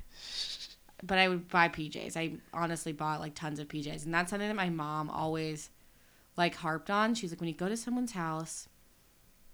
[1.02, 2.16] But I would buy PJs.
[2.16, 5.70] I honestly bought like tons of PJs, and that's something that my mom always
[6.36, 7.14] like harped on.
[7.14, 8.68] She's like, when you go to someone's house,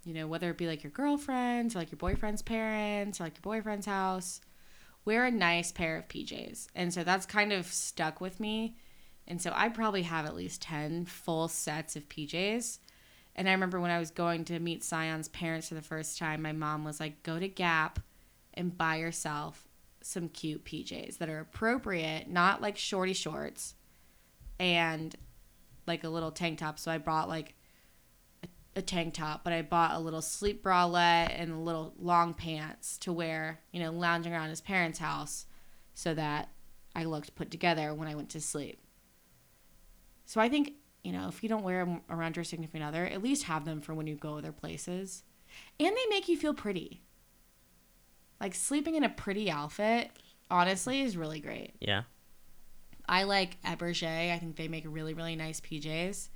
[0.05, 3.37] you know, whether it be like your girlfriend's or like your boyfriend's parents or like
[3.37, 4.41] your boyfriend's house,
[5.05, 6.69] wear a nice pair of PJs.
[6.75, 8.77] And so that's kind of stuck with me.
[9.27, 12.79] And so I probably have at least 10 full sets of PJs.
[13.37, 16.43] And I remember when I was going to meet Sion's parents for the first time,
[16.43, 18.01] my mom was like, go to Gap
[18.55, 19.69] and buy yourself
[20.03, 23.75] some cute PJs that are appropriate, not like shorty shorts
[24.59, 25.15] and
[25.87, 26.79] like a little tank top.
[26.79, 27.55] So I bought like
[28.77, 32.97] a tank top, but I bought a little sleep bralette and a little long pants
[32.99, 35.47] to wear, you know, lounging around his parents' house
[35.95, 36.51] so that
[36.95, 38.83] I looked put together when I went to sleep.
[40.25, 43.23] So I think, you know, if you don't wear them around your significant other, at
[43.23, 45.25] least have them for when you go other places.
[45.79, 47.03] And they make you feel pretty.
[48.41, 50.11] Like sleeping in a pretty outfit,
[50.51, 51.75] honestly, is really great.
[51.81, 52.03] Yeah.
[53.09, 54.33] I like Eberjey.
[54.33, 56.29] I think they make really, really nice PJs.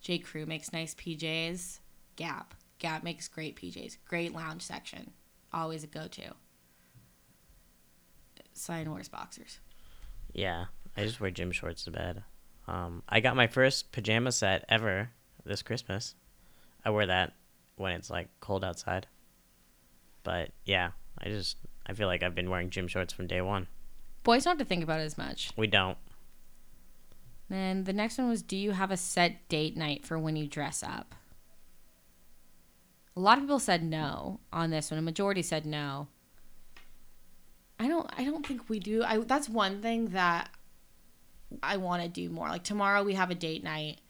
[0.00, 0.18] J.
[0.18, 1.78] Crew makes nice PJs.
[2.16, 2.54] Gap.
[2.78, 3.98] Gap makes great PJs.
[4.06, 5.12] Great lounge section.
[5.52, 6.34] Always a go to.
[8.54, 9.60] Sion wears boxers.
[10.32, 10.66] Yeah.
[10.96, 12.24] I just wear gym shorts to bed.
[12.66, 15.10] Um, I got my first pajama set ever
[15.44, 16.14] this Christmas.
[16.84, 17.34] I wear that
[17.76, 19.06] when it's like cold outside.
[20.22, 20.90] But yeah,
[21.22, 21.56] I just
[21.86, 23.68] I feel like I've been wearing gym shorts from day one.
[24.22, 25.50] Boys don't have to think about it as much.
[25.56, 25.98] We don't.
[27.48, 30.46] Then the next one was Do you have a set date night for when you
[30.46, 31.14] dress up?
[33.14, 34.98] A lot of people said no on this one.
[34.98, 36.08] A majority said no.
[37.78, 39.02] I don't I don't think we do.
[39.02, 40.50] I that's one thing that
[41.62, 42.48] I want to do more.
[42.48, 44.00] Like tomorrow we have a date night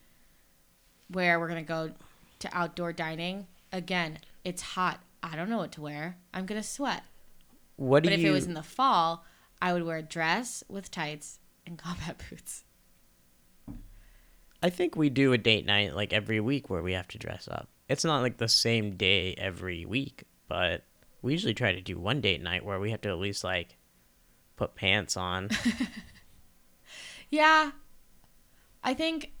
[1.09, 1.91] where we're going to go
[2.39, 3.47] to outdoor dining.
[3.71, 4.99] Again, it's hot.
[5.23, 6.17] I don't know what to wear.
[6.33, 7.03] I'm going to sweat.
[7.77, 9.25] What do you think But if it was in the fall,
[9.61, 12.65] I would wear a dress with tights and combat boots.
[14.61, 17.47] I think we do a date night like every week where we have to dress
[17.49, 17.69] up.
[17.89, 20.83] It's not like the same day every week, but
[21.21, 23.77] we usually try to do one date night where we have to at least like
[24.55, 25.49] put pants on.
[27.33, 27.71] Yeah.
[28.83, 29.31] I think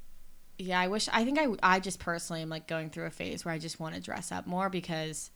[0.57, 3.45] yeah, I wish I think I I just personally am like going through a phase
[3.45, 5.29] where I just want to dress up more because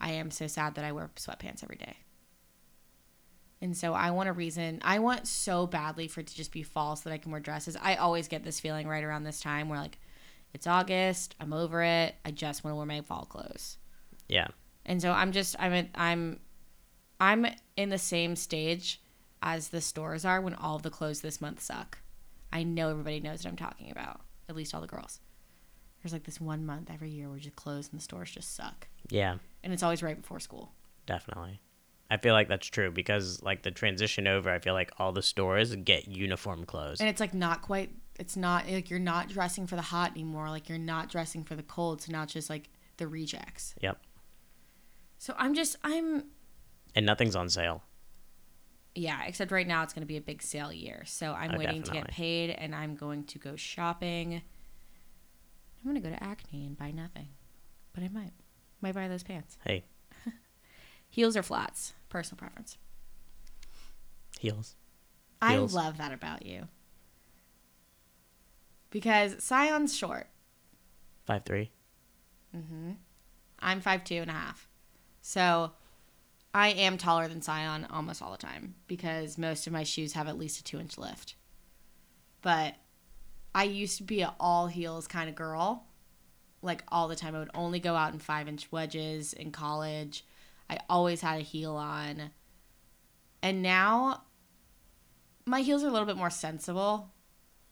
[0.00, 1.96] I am so sad that I wear sweatpants every day.
[3.60, 4.80] And so I want a reason.
[4.84, 7.40] I want so badly for it to just be fall so that I can wear
[7.40, 7.76] dresses.
[7.80, 9.98] I always get this feeling right around this time where like
[10.54, 12.14] it's August, I'm over it.
[12.24, 13.78] I just want to wear my fall clothes.
[14.28, 14.48] yeah.
[14.86, 16.40] And so I'm just I'm I'm
[17.20, 17.46] I'm
[17.76, 19.02] in the same stage
[19.42, 21.98] as the stores are when all the clothes this month suck.
[22.50, 24.22] I know everybody knows what I'm talking about.
[24.48, 25.20] At least all the girls.
[26.02, 28.88] There's like this one month every year where just clothes in the stores just suck.
[29.10, 30.72] Yeah, And it's always right before school.
[31.06, 31.60] definitely.
[32.10, 35.20] I feel like that's true because like the transition over, I feel like all the
[35.20, 37.00] stores get uniform clothes.
[37.00, 40.48] And it's like not quite it's not like you're not dressing for the hot anymore.
[40.48, 42.00] Like you're not dressing for the cold.
[42.00, 43.74] So not just like the rejects.
[43.82, 44.00] Yep.
[45.18, 46.24] So I'm just I'm
[46.94, 47.82] And nothing's on sale.
[48.94, 51.02] Yeah, except right now it's going to be a big sale year.
[51.04, 54.34] So I'm Oh, waiting to get paid and I'm going to go shopping.
[54.34, 57.28] I'm gonna go to Acne and buy nothing.
[57.92, 58.32] But I might.
[58.80, 59.58] Might buy those pants.
[59.64, 59.84] Hey,
[61.10, 61.94] Heels or flats?
[62.08, 62.78] Personal preference.
[64.40, 64.74] heels.
[65.42, 66.68] I love that about you.
[68.90, 70.26] Because Sion's short.
[71.26, 71.70] Five three.
[72.56, 72.92] Mm-hmm.
[73.60, 74.68] I'm five two and a half.
[75.20, 75.72] So
[76.54, 80.28] I am taller than Sion almost all the time because most of my shoes have
[80.28, 81.34] at least a two inch lift.
[82.40, 82.76] But
[83.54, 85.84] I used to be an all heels kind of girl.
[86.62, 87.34] Like all the time.
[87.34, 90.24] I would only go out in five inch wedges in college.
[90.68, 92.30] I always had a heel on.
[93.42, 94.22] And now
[95.46, 97.10] my heels are a little bit more sensible,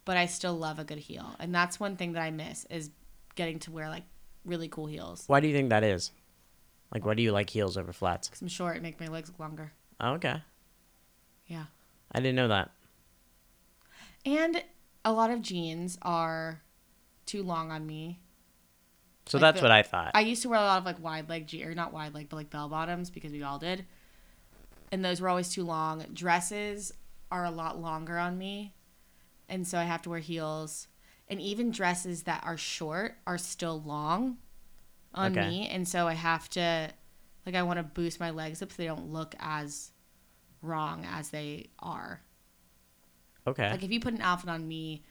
[0.04, 1.34] but I still love a good heel.
[1.38, 2.90] And that's one thing that I miss is
[3.34, 4.04] getting to wear like
[4.44, 5.24] really cool heels.
[5.26, 6.12] Why do you think that is?
[6.92, 8.28] Like, why do you like heels over flats?
[8.28, 9.72] Because I'm short, it make my legs look longer.
[10.00, 10.42] Oh, okay.
[11.46, 11.64] Yeah.
[12.12, 12.70] I didn't know that.
[14.24, 14.62] And
[15.04, 16.62] a lot of jeans are
[17.26, 18.20] too long on me.
[19.26, 20.12] So Like that's the- what I thought.
[20.14, 22.36] I used to wear a lot of like wide leg or not wide leg, but
[22.36, 23.84] like bell bottoms because we all did.
[24.92, 26.04] And those were always too long.
[26.12, 26.92] Dresses
[27.32, 28.72] are a lot longer on me.
[29.48, 30.86] And so I have to wear heels.
[31.28, 34.38] And even dresses that are short are still long
[35.12, 35.48] on Okay.
[35.48, 35.68] me.
[35.68, 36.90] And so I have to
[37.44, 39.90] like I want to boost my legs up so they don't look as
[40.62, 42.22] wrong as they are.
[43.46, 43.70] okay.
[43.70, 45.04] Like if you put an outfit on me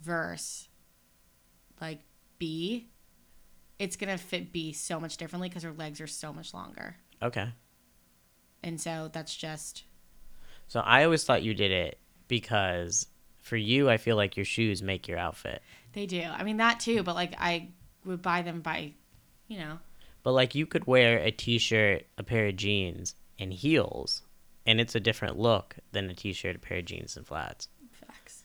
[0.00, 0.68] verse
[1.80, 2.00] like
[2.38, 2.88] B,
[3.78, 6.96] it's gonna fit B so much differently because her legs are so much longer.
[7.22, 7.48] okay.
[8.62, 9.84] And so that's just
[10.66, 13.06] So I always thought you did it because
[13.38, 15.62] for you, I feel like your shoes make your outfit.
[15.92, 16.22] they do.
[16.22, 17.68] I mean that too, but like I
[18.04, 18.94] would buy them by
[19.46, 19.78] you know.
[20.24, 24.22] But like you could wear a t-shirt, a pair of jeans, and heels,
[24.66, 27.68] and it's a different look than a t-shirt, a pair of jeans, and flats.
[27.92, 28.44] Facts.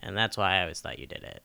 [0.00, 1.42] And that's why I always thought you did it.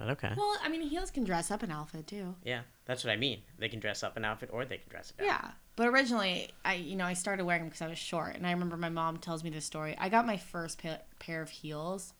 [0.00, 0.32] But okay.
[0.34, 2.34] Well, I mean heels can dress up an outfit too.
[2.42, 3.42] Yeah, that's what I mean.
[3.58, 5.26] They can dress up an outfit or they can dress it down.
[5.26, 5.50] Yeah.
[5.76, 8.52] But originally, I you know I started wearing them because I was short, and I
[8.52, 9.94] remember my mom tells me this story.
[9.98, 12.14] I got my first pa- pair of heels,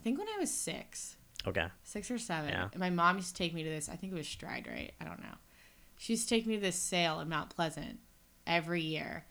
[0.00, 1.16] I think when I was six.
[1.46, 1.66] Okay.
[1.82, 2.50] six or seven.
[2.50, 2.68] Yeah.
[2.72, 3.88] And my mom used to take me to this.
[3.88, 4.92] I think it was Stride Rite?
[5.00, 5.36] I don't know.
[5.98, 7.98] She used to take me to this sale in Mount Pleasant
[8.46, 9.26] every year.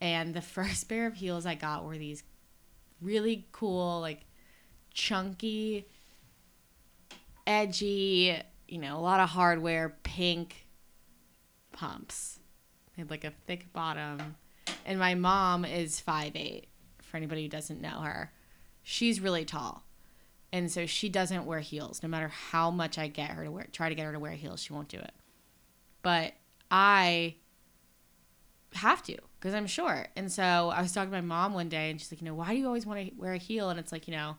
[0.00, 2.22] And the first pair of heels I got were these
[3.00, 4.26] really cool, like
[4.92, 5.86] chunky,
[7.46, 10.66] edgy, you know, a lot of hardware, pink
[11.72, 12.40] pumps.
[12.94, 14.36] They had like a thick bottom.
[14.84, 16.64] And my mom is 5'8",
[17.02, 18.32] for anybody who doesn't know her.
[18.82, 19.84] She's really tall.
[20.52, 22.02] And so she doesn't wear heels.
[22.02, 24.32] No matter how much I get her to wear, try to get her to wear
[24.32, 25.12] heels, she won't do it.
[26.02, 26.34] But
[26.70, 27.36] I
[28.74, 30.08] have to because I'm short.
[30.16, 32.34] And so I was talking to my mom one day, and she's like, you know,
[32.34, 33.70] why do you always want to wear a heel?
[33.70, 34.36] And it's like, you know,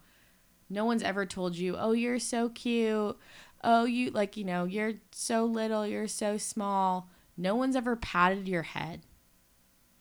[0.69, 3.17] no one's ever told you, oh, you're so cute.
[3.63, 7.09] Oh, you like, you know, you're so little, you're so small.
[7.35, 9.01] No one's ever patted your head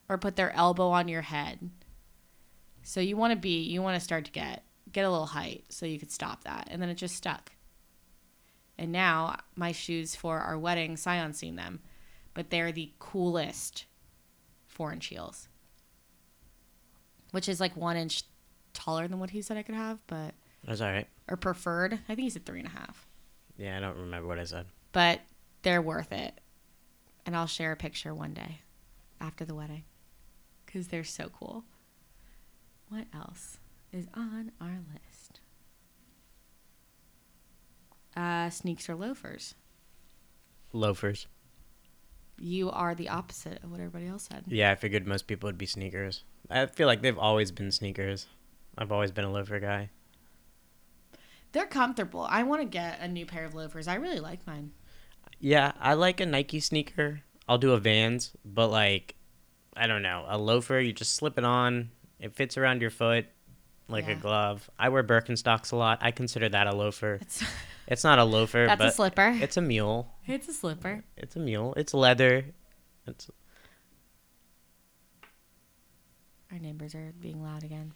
[0.09, 1.69] or put their elbow on your head.
[2.83, 5.65] So you want to be, you want to start to get get a little height
[5.69, 6.67] so you could stop that.
[6.71, 7.51] And then it just stuck.
[8.77, 11.79] And now my shoes for our wedding, Sion's seen them,
[12.33, 13.85] but they're the coolest
[14.65, 15.49] four inch heels,
[17.31, 18.23] which is like one inch
[18.73, 20.35] taller than what he said I could have, but
[20.67, 21.07] That's all right.
[21.29, 21.93] or preferred.
[21.93, 23.07] I think he said three and a half,
[23.57, 24.65] Yeah, I don't remember what I said.
[24.91, 25.21] but
[25.63, 26.39] they're worth it.
[27.25, 28.61] And I'll share a picture one day
[29.19, 29.83] after the wedding
[30.65, 31.63] because they're so cool.
[32.89, 33.57] What else
[33.91, 35.39] is on our list?
[38.15, 39.55] Uh, sneaks or loafers.
[40.73, 41.27] Loafers.
[42.39, 44.43] You are the opposite of what everybody else said.
[44.47, 46.23] Yeah, I figured most people would be sneakers.
[46.49, 48.27] I feel like they've always been sneakers.
[48.77, 49.89] I've always been a loafer guy.
[51.51, 52.27] They're comfortable.
[52.29, 53.87] I want to get a new pair of loafers.
[53.87, 54.71] I really like mine.
[55.39, 57.21] Yeah, I like a Nike sneaker.
[57.47, 59.15] I'll do a Vans, but like,
[59.75, 60.79] I don't know, a loafer.
[60.79, 61.91] You just slip it on.
[62.19, 63.25] It fits around your foot
[63.87, 64.13] like Yeah.
[64.13, 64.69] a glove.
[64.77, 65.99] I wear Birkenstocks a lot.
[66.01, 67.19] I consider that a loafer.
[67.21, 67.43] It's
[67.89, 69.29] It's not a loafer, that's a slipper.
[69.41, 70.13] it's a mule.
[70.25, 71.05] It's a slipper.
[71.15, 71.73] It's a mule.
[71.77, 72.47] It's leather.
[73.07, 73.29] It's
[76.51, 77.93] Our neighbors are being loud again.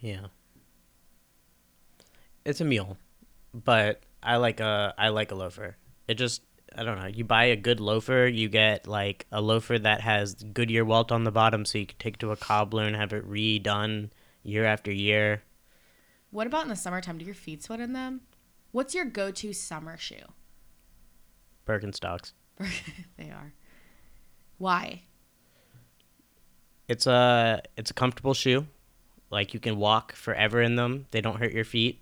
[0.00, 0.26] yeah.
[2.44, 2.98] It's a mule,
[3.52, 5.76] but I like a I like a loafer.
[6.08, 6.42] It just
[6.76, 7.06] I don't know.
[7.06, 11.24] You buy a good loafer, you get like a loafer that has Goodyear welt on
[11.24, 14.10] the bottom, so you can take it to a cobbler and have it redone
[14.42, 15.42] year after year.
[16.30, 17.18] What about in the summertime?
[17.18, 18.22] Do your feet sweat in them?
[18.72, 20.16] What's your go-to summer shoe?
[21.64, 22.32] Birkenstocks.
[23.16, 23.54] they are.
[24.58, 25.02] Why?
[26.88, 28.66] It's a it's a comfortable shoe.
[29.30, 31.06] Like you can walk forever in them.
[31.12, 32.00] They don't hurt your feet.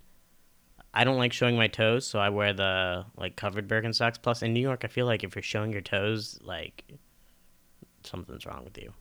[0.94, 4.20] I don't like showing my toes, so I wear the like covered Birkenstocks.
[4.20, 6.84] Plus, in New York, I feel like if you're showing your toes, like
[8.04, 8.92] something's wrong with you.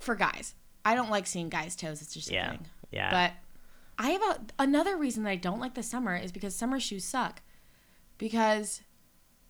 [0.00, 0.54] For guys,
[0.84, 2.00] I don't like seeing guys' toes.
[2.02, 2.66] It's just a Yeah, thing.
[2.90, 3.10] yeah.
[3.10, 3.32] But
[4.04, 7.04] I have a, another reason that I don't like the summer is because summer shoes
[7.04, 7.42] suck.
[8.18, 8.82] Because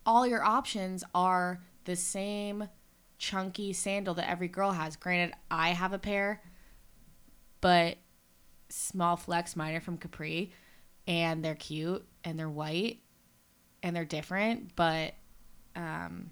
[0.05, 2.69] all your options are the same
[3.19, 4.97] chunky sandal that every girl has.
[4.97, 6.43] Granted, I have a pair,
[7.61, 7.99] but
[8.69, 10.53] small flex minor from Capri
[11.07, 13.01] and they're cute and they're white
[13.83, 15.15] and they're different, but
[15.77, 16.31] um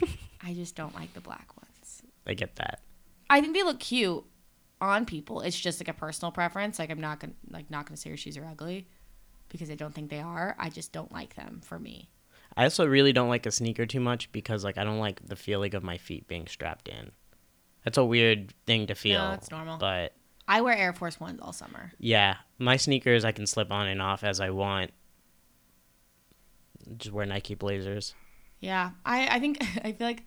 [0.42, 2.02] I just don't like the black ones.
[2.26, 2.80] I get that.
[3.28, 4.24] I think they look cute
[4.80, 5.40] on people.
[5.40, 6.78] It's just like a personal preference.
[6.78, 8.88] Like I'm not gonna like not gonna say your shoes are ugly
[9.48, 10.56] because I don't think they are.
[10.58, 12.10] I just don't like them for me.
[12.56, 15.36] I also really don't like a sneaker too much because like I don't like the
[15.36, 17.12] feeling of my feet being strapped in.
[17.84, 19.20] That's a weird thing to feel.
[19.20, 19.78] No, it's normal.
[19.78, 20.14] But
[20.50, 21.92] I wear Air Force Ones all summer.
[21.98, 24.90] yeah, my sneakers I can slip on and off as I want.
[26.96, 28.14] Just wear Nike Blazers.
[28.58, 30.24] Yeah, I I think I feel like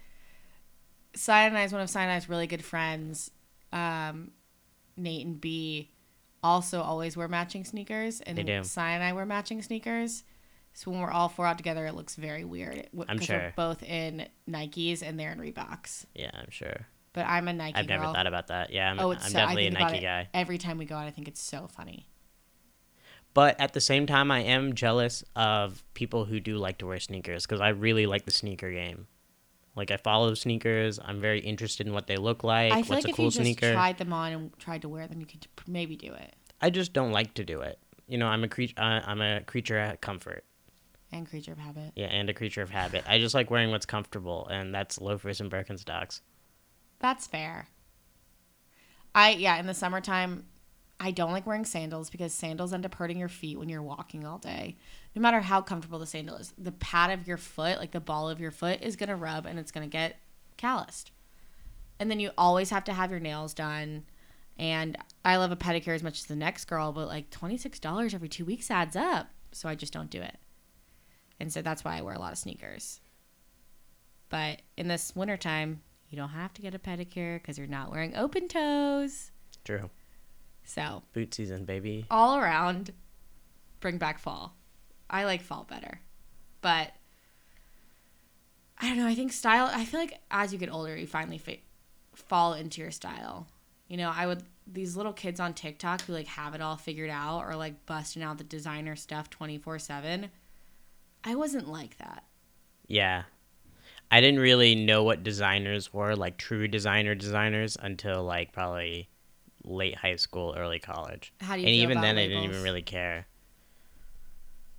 [1.15, 3.32] Sion and is one of Sion and I's really good friends.
[3.74, 4.32] Um,
[4.95, 5.91] Nate and B
[6.41, 8.61] also always wear matching sneakers, and They do.
[8.78, 10.24] And I wear matching sneakers.
[10.74, 12.88] So when we're all four out together, it looks very weird.
[13.07, 13.38] I'm sure.
[13.38, 16.05] we're both in Nikes and they're in Reeboks.
[16.15, 16.88] Yeah, I'm sure.
[17.14, 17.80] But I'm a Nike guy.
[17.80, 18.14] I've never girl.
[18.14, 18.72] thought about that.
[18.74, 20.30] Yeah, I'm, Oh, it's I'm so, definitely a Nike guy.
[20.34, 22.07] Every time we go out, I think it's so funny.
[23.34, 26.99] But at the same time, I am jealous of people who do like to wear
[26.99, 29.07] sneakers because I really like the sneaker game.
[29.76, 30.99] Like I follow sneakers.
[31.03, 32.72] I'm very interested in what they look like.
[32.72, 33.74] I feel what's like a if cool you just sneaker?
[33.74, 36.36] tried them on and tried to wear them, you could maybe do it.
[36.61, 37.80] I just don't like to do it.
[38.07, 38.76] You know, I'm a creature.
[38.78, 40.45] Uh, I'm a creature of comfort.
[41.11, 41.91] And creature of habit.
[41.95, 43.03] Yeah, and a creature of habit.
[43.07, 46.22] I just like wearing what's comfortable, and that's loafers and Birkenstocks.
[47.04, 47.68] That's fair.
[49.14, 50.45] I yeah, in the summertime,
[51.01, 54.26] I don't like wearing sandals because sandals end up hurting your feet when you're walking
[54.26, 54.78] all day.
[55.14, 58.30] No matter how comfortable the sandal is, the pad of your foot, like the ball
[58.30, 60.16] of your foot, is gonna rub and it's gonna get
[60.56, 61.12] calloused.
[61.99, 64.06] And then you always have to have your nails done.
[64.58, 67.80] And I love a pedicure as much as the next girl, but like twenty six
[67.80, 69.28] dollars every two weeks adds up.
[69.51, 70.38] So I just don't do it.
[71.38, 73.01] And so that's why I wear a lot of sneakers.
[74.30, 75.82] But in this wintertime,
[76.14, 79.32] you don't have to get a pedicure because you're not wearing open toes.
[79.66, 79.89] True.
[80.64, 82.05] So Boot season, baby.
[82.11, 82.93] all around,
[83.80, 84.55] bring back fall.
[85.09, 86.01] I like fall better,
[86.61, 86.91] but
[88.78, 89.07] I don't know.
[89.07, 89.72] I think style.
[89.74, 91.57] I feel like as you get older, you finally fa-
[92.14, 93.47] fall into your style.
[93.88, 97.09] You know, I would these little kids on TikTok who like have it all figured
[97.09, 100.30] out or like busting out the designer stuff twenty four seven.
[101.24, 102.24] I wasn't like that.
[102.86, 103.24] Yeah.
[104.12, 109.10] I didn't really know what designers were, like true designer designers, until like probably
[109.64, 111.34] late high school, early college.
[111.41, 113.26] How do you and even then, I didn't even really care.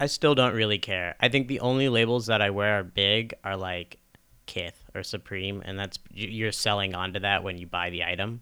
[0.01, 1.15] I still don't really care.
[1.21, 3.99] I think the only labels that I wear are big are like
[4.47, 8.41] Kith or Supreme, and that's you're selling onto that when you buy the item.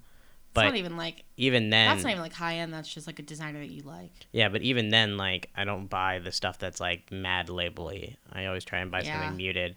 [0.54, 2.72] But not even like even then, that's not even like high end.
[2.74, 4.10] That's just like a designer that you like.
[4.32, 8.16] yeah, but even then, like I don't buy the stuff that's like mad labely.
[8.32, 9.12] I always try and buy Yeah.
[9.12, 9.76] something muted.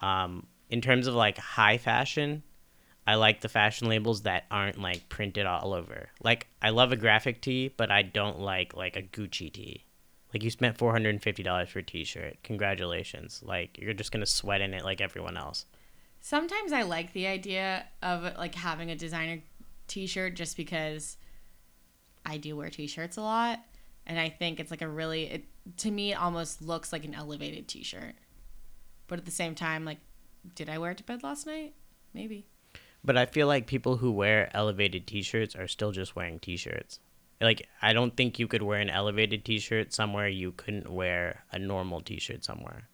[0.00, 2.42] Um, in terms of like high fashion,
[3.06, 6.08] I like the fashion labels that aren't like printed all over.
[6.22, 9.84] Like I love a graphic tee, but I don't like like a Gucci tee.
[10.34, 12.38] Like you spent four hundred and fifty dollars for a T-shirt.
[12.42, 13.42] Congratulations!
[13.44, 15.66] Like you're just gonna sweat in it like everyone else.
[16.20, 19.40] Sometimes I like the idea of like having a designer
[19.86, 21.16] t-shirt just because
[22.24, 23.60] I do wear t-shirts a lot
[24.06, 25.44] and I think it's like a really it,
[25.78, 28.14] to me it almost looks like an elevated t-shirt.
[29.06, 29.98] But at the same time like
[30.54, 31.74] did I wear it to bed last night?
[32.14, 32.46] Maybe.
[33.04, 36.98] But I feel like people who wear elevated T-shirts are still just wearing T-shirts.
[37.40, 41.58] Like I don't think you could wear an elevated T-shirt somewhere you couldn't wear a
[41.58, 42.88] normal T-shirt somewhere.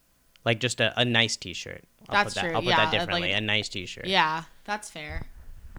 [0.45, 1.85] Like just a, a nice T-shirt.
[2.09, 3.33] I'll That's put that, true, I'll put yeah, that like- differently.
[3.33, 4.07] a nice T-shirt.
[4.07, 5.27] Yeah, that's fair.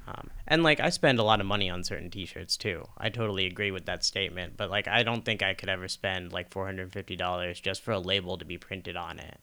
[0.07, 2.87] Um, and like I spend a lot of money on certain T-shirts too.
[2.97, 4.57] I totally agree with that statement.
[4.57, 7.81] But like I don't think I could ever spend like four hundred fifty dollars just
[7.81, 9.39] for a label to be printed on it.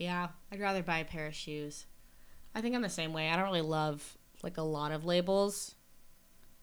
[0.00, 1.84] Yeah, I'd rather buy a pair of shoes.
[2.54, 3.28] I think I'm the same way.
[3.28, 5.74] I don't really love like a lot of labels.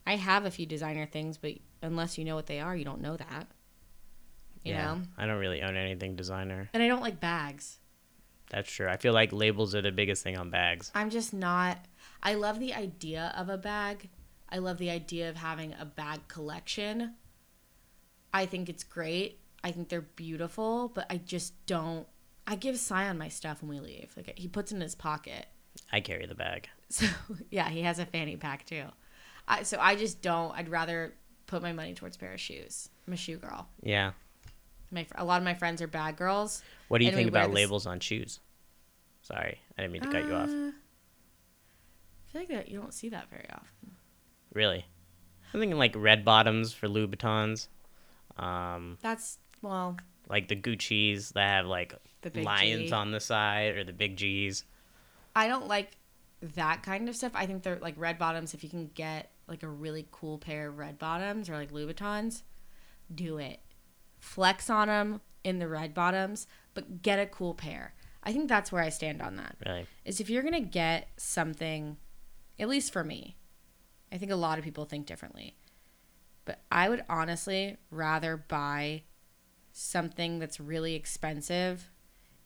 [0.07, 3.01] I have a few designer things, but unless you know what they are, you don't
[3.01, 3.47] know that.
[4.63, 5.01] You know?
[5.17, 6.69] I don't really own anything designer.
[6.73, 7.77] And I don't like bags.
[8.49, 8.87] That's true.
[8.87, 10.91] I feel like labels are the biggest thing on bags.
[10.95, 11.77] I'm just not
[12.23, 14.09] I love the idea of a bag.
[14.49, 17.13] I love the idea of having a bag collection.
[18.33, 19.41] I think it's great.
[19.63, 22.07] I think they're beautiful, but I just don't
[22.47, 24.11] I give Sion my stuff when we leave.
[24.15, 25.45] Like he puts it in his pocket.
[25.91, 26.69] I carry the bag.
[26.89, 27.05] So
[27.51, 28.85] yeah, he has a fanny pack too.
[29.47, 30.57] I, so I just don't.
[30.57, 31.13] I'd rather
[31.45, 32.89] put my money towards a pair of shoes.
[33.05, 33.67] I'm a shoe girl.
[33.83, 34.11] Yeah.
[34.89, 36.63] My a lot of my friends are bag girls.
[36.87, 38.39] What do you think about this- labels on shoes?
[39.21, 40.49] Sorry, I didn't mean to cut you off.
[40.49, 43.91] Uh, I feel like that you don't see that very often.
[44.53, 44.85] Really?
[45.53, 47.67] I'm thinking like red bottoms for Louboutins.
[48.37, 49.97] Um, That's well,
[50.29, 52.93] like the Gucci's that have like The big lions G.
[52.93, 54.63] on the side or the big G's.
[55.35, 55.97] I don't like
[56.41, 57.31] that kind of stuff.
[57.35, 58.53] I think they're like red bottoms.
[58.53, 62.43] If you can get like a really cool pair of red bottoms or like Louboutins,
[63.13, 63.59] do it.
[64.19, 67.93] Flex on them in the red bottoms, but get a cool pair.
[68.23, 69.55] I think that's where I stand on that.
[69.65, 69.85] Really?
[70.03, 71.97] is if you're gonna get something,
[72.59, 73.37] at least for me,
[74.11, 75.55] I think a lot of people think differently.
[76.45, 79.03] But I would honestly rather buy
[79.71, 81.89] something that's really expensive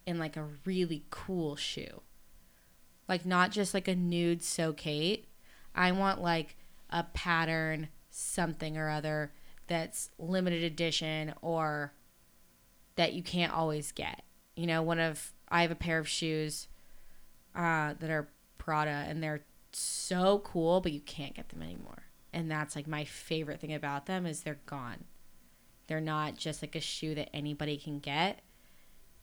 [0.05, 2.01] in like a really cool shoe.
[3.07, 5.27] Like not just like a nude So Kate.
[5.75, 6.57] I want like
[6.89, 9.31] a pattern something or other
[9.67, 11.93] that's limited edition or
[12.95, 14.23] that you can't always get.
[14.55, 16.67] You know, one of I have a pair of shoes
[17.55, 22.03] uh, that are Prada, and they're so cool, but you can't get them anymore.
[22.33, 25.05] And that's like my favorite thing about them is they're gone.
[25.87, 28.41] They're not just like a shoe that anybody can get.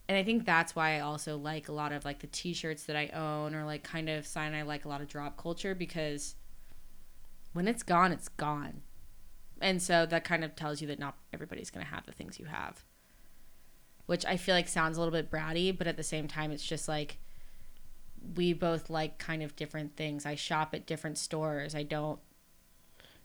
[0.09, 2.96] And I think that's why I also like a lot of like the t-shirts that
[2.96, 6.34] I own or like kind of Sion I like a lot of drop culture because
[7.52, 8.80] when it's gone, it's gone.
[9.61, 12.38] And so that kind of tells you that not everybody's going to have the things
[12.38, 12.84] you have
[14.09, 16.64] which I feel like sounds a little bit bratty, but at the same time, it's
[16.64, 17.18] just like
[18.36, 20.24] we both like kind of different things.
[20.24, 21.74] I shop at different stores.
[21.74, 22.18] I don't.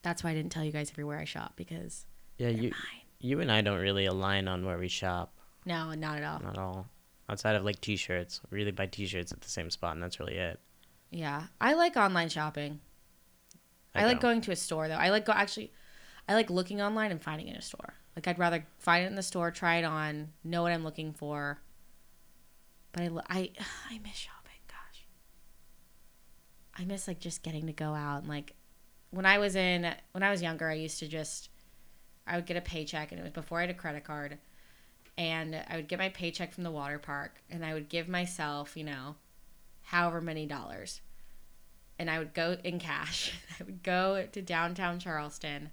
[0.01, 2.05] That's why I didn't tell you guys everywhere I shop because
[2.37, 3.01] Yeah, you mine.
[3.21, 5.33] you and I don't really align on where we shop.
[5.65, 6.39] No, not at all.
[6.39, 6.87] Not at all.
[7.29, 10.59] Outside of like t-shirts, really buy t-shirts at the same spot, and that's really it.
[11.09, 12.79] Yeah, I like online shopping.
[13.95, 14.95] I, like going to a store though.
[14.95, 15.71] I like go actually.
[16.27, 17.93] I like looking online and finding it in a store.
[18.15, 21.13] Like I'd rather find it in the store, try it on, know what I'm looking
[21.13, 21.61] for.
[22.91, 23.51] But I I
[23.91, 24.59] I miss shopping.
[24.67, 25.05] Gosh,
[26.77, 28.55] I miss like just getting to go out and like
[29.11, 31.49] when I was in when I was younger, I used to just
[32.25, 34.39] I would get a paycheck and it was before I had a credit card,
[35.17, 38.75] and I would get my paycheck from the water park and I would give myself
[38.75, 39.15] you know
[39.83, 41.01] however many dollars
[41.99, 43.33] and I would go in cash.
[43.59, 45.69] I would go to downtown Charleston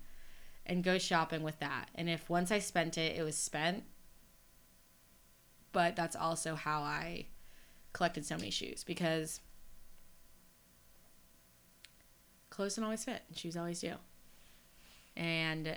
[0.66, 1.88] and go shopping with that.
[1.94, 3.84] And if once I spent it, it was spent.
[5.72, 7.26] But that's also how I
[7.92, 9.40] collected so many shoes because
[12.50, 13.94] clothes don't always fit and shoes always do.
[15.16, 15.76] And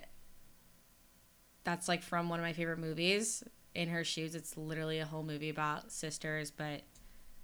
[1.64, 3.44] that's like from one of my favorite movies.
[3.76, 6.82] In her shoes, it's literally a whole movie about sisters, but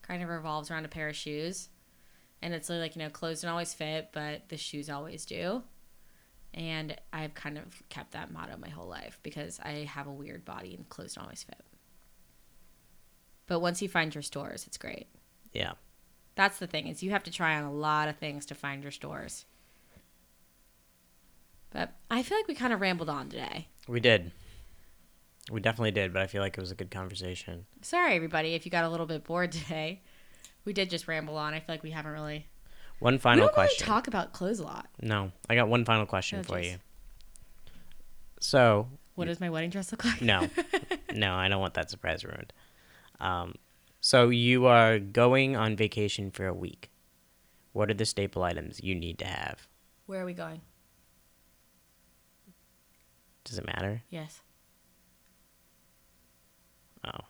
[0.01, 1.69] kind of revolves around a pair of shoes
[2.41, 5.61] and it's like you know clothes don't always fit but the shoes always do
[6.53, 10.43] and i've kind of kept that motto my whole life because i have a weird
[10.45, 11.61] body and clothes don't always fit
[13.45, 15.07] but once you find your stores it's great
[15.53, 15.73] Yeah.
[16.33, 18.81] that's the thing is you have to try on a lot of things to find
[18.81, 19.45] your stores
[21.71, 23.67] But I feel like we kind of rambled on today.
[23.87, 24.31] We did.
[25.49, 27.65] We definitely did, but I feel like it was a good conversation.
[27.81, 30.01] Sorry, everybody, if you got a little bit bored today.
[30.65, 31.53] We did just ramble on.
[31.53, 32.45] I feel like we haven't really.
[32.99, 33.85] One We final don't question.
[33.85, 34.87] really talk about clothes a lot.
[35.01, 36.75] no, I got one final question Oh, for you.
[38.41, 40.21] So, What does my wedding dress look like?
[40.21, 40.47] No.
[41.15, 42.53] no, I don't want that surprise ruined.
[43.19, 43.55] Um,
[44.01, 46.89] so you are going on vacation for a week.
[47.73, 49.67] What are the staple items you need to have?
[50.05, 50.61] Where are we going?
[53.45, 54.03] Does it matter?
[54.09, 54.41] Yes.
[57.05, 57.25] Oh,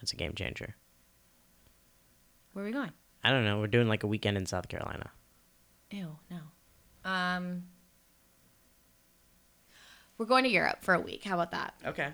[0.00, 0.74] that's a game changer.
[2.52, 2.90] Where are we going?
[3.22, 3.58] I don't know.
[3.60, 5.10] We're doing like a weekend in South Carolina.
[5.90, 7.10] Ew, no.
[7.10, 7.64] Um,
[10.18, 11.24] we're going to Europe for a week.
[11.24, 11.74] How about that?
[11.86, 12.08] Okay.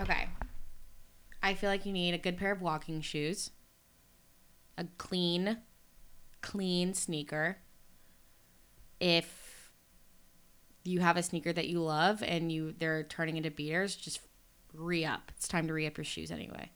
[0.00, 0.28] Okay.
[1.42, 3.50] I feel like you need a good pair of walking shoes,
[4.76, 5.58] a clean,
[6.42, 7.58] clean sneaker.
[9.00, 9.72] If
[10.84, 14.20] you have a sneaker that you love and you they're turning into beaters, just
[14.72, 15.32] re up.
[15.36, 16.70] It's time to re up your shoes anyway.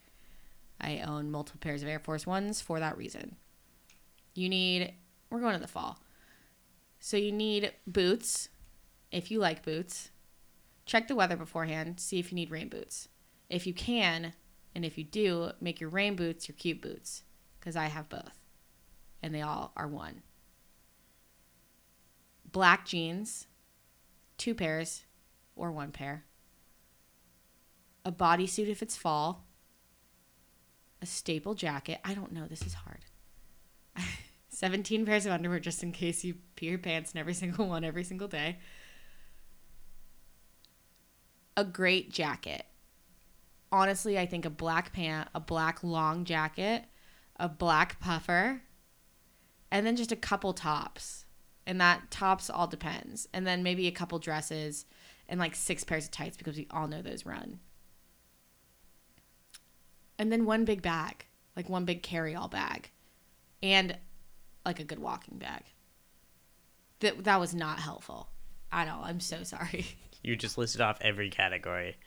[0.81, 3.37] I own multiple pairs of Air Force Ones for that reason.
[4.35, 4.95] You need
[5.31, 5.99] we're going to the fall.
[7.01, 8.49] So you need boots
[9.11, 10.11] if you like boots.
[10.87, 13.09] Check the weather beforehand, see if you need rain boots.
[13.49, 14.35] If you can,
[14.75, 17.23] and if you do, make your rain boots your cute boots
[17.59, 18.39] because I have both.
[19.23, 20.23] And they all are one.
[22.51, 23.47] Black jeans,
[24.37, 25.05] two pairs
[25.57, 26.25] or one pair.
[28.05, 29.47] A bodysuit if it's fall.
[31.01, 32.01] A staple jacket.
[32.05, 33.05] I don't know, this is hard.
[34.49, 37.85] 17 pairs of underwear just in case you pee your pants in every single one
[37.85, 38.59] every single day.
[41.57, 42.67] A great jacket.
[43.71, 46.85] Honestly, I think a black pant, a black long jacket,
[47.39, 48.63] a black puffer,
[49.71, 51.25] and then just a couple tops.
[51.67, 53.29] And that tops all depends.
[53.33, 54.87] And then maybe a couple dresses
[55.29, 57.59] and like six pairs of tights because we all know those run.
[60.19, 62.91] And then one big bag, like one big carry all bag.
[63.63, 63.97] And
[64.65, 65.63] like a good walking bag.
[67.01, 68.29] That that was not helpful.
[68.73, 69.05] at all.
[69.05, 69.87] I'm so sorry.
[70.27, 71.99] You just listed off every category.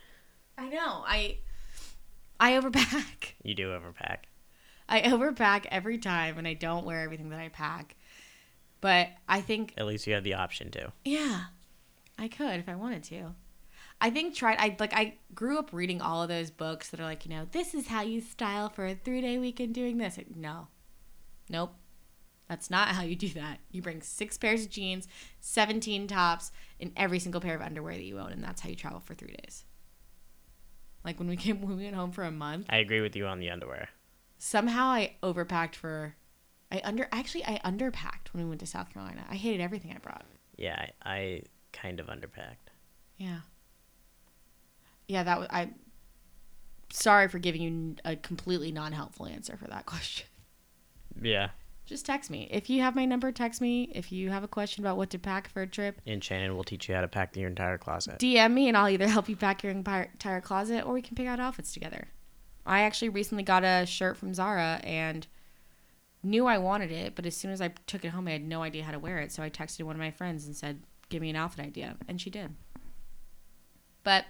[0.58, 1.04] I know.
[1.06, 1.38] I
[2.40, 3.34] I overpack.
[3.44, 4.22] You do overpack.
[4.90, 7.96] I overpack every time, and I don't wear everything that I pack.
[8.82, 10.92] But I think, At least you have the option to.
[11.06, 11.42] yeah,
[12.18, 13.36] I could if I wanted to.
[14.00, 14.54] I think try.
[14.54, 14.94] I like.
[14.94, 17.88] I grew up reading all of those books that are like, you know, this is
[17.88, 20.20] how you style for a three day weekend doing this.
[20.36, 20.68] No,
[21.50, 21.74] nope.
[22.48, 23.60] That's not how you do that.
[23.72, 25.06] You bring six pairs of jeans,
[25.42, 28.76] 17 tops, and every single pair of underwear that you own, and that's how you
[28.76, 29.66] travel for three days.
[31.04, 33.26] Like when we came, when we went home for a month, I agree with you
[33.28, 33.90] on the underwear.
[34.38, 36.16] somehow I overpacked for.
[36.72, 39.26] I under actually I underpacked when we went to South Carolina.
[39.30, 40.26] I hated everything I brought.
[40.58, 41.42] Yeah, I, I
[41.74, 42.72] kind of underpacked.
[43.18, 43.40] Yeah.
[45.08, 45.70] Yeah, that was I.
[46.92, 50.28] Sorry for giving you a completely non-helpful answer for that question.
[51.22, 51.50] Yeah.
[51.86, 53.32] Just text me if you have my number.
[53.32, 56.02] Text me if you have a question about what to pack for a trip.
[56.06, 58.20] And Shannon will teach you how to pack your entire closet.
[58.20, 61.16] DM me and I'll either help you pack your entire entire closet or we can
[61.16, 62.10] pick out outfits together.
[62.66, 65.26] I actually recently got a shirt from Zara and
[66.22, 68.64] knew I wanted it, but as soon as I took it home, I had no
[68.64, 69.32] idea how to wear it.
[69.32, 72.20] So I texted one of my friends and said, "Give me an outfit idea," and
[72.20, 72.54] she did.
[74.04, 74.26] But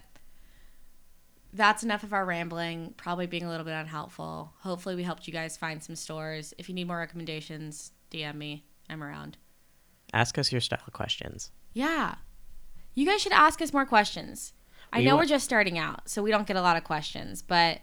[1.58, 2.94] that's enough of our rambling.
[2.98, 4.54] Probably being a little bit unhelpful.
[4.60, 6.54] Hopefully, we helped you guys find some stores.
[6.58, 8.66] If you need more recommendations, DM me.
[8.90, 9.38] I'm around.
[10.14, 11.52] Ask us your style questions.
[11.74, 12.16] Yeah.
[12.94, 14.54] You guys should ask us more questions.
[14.94, 16.84] I We know wa- we're just starting out, so we don't get a lot of
[16.86, 17.82] questions, but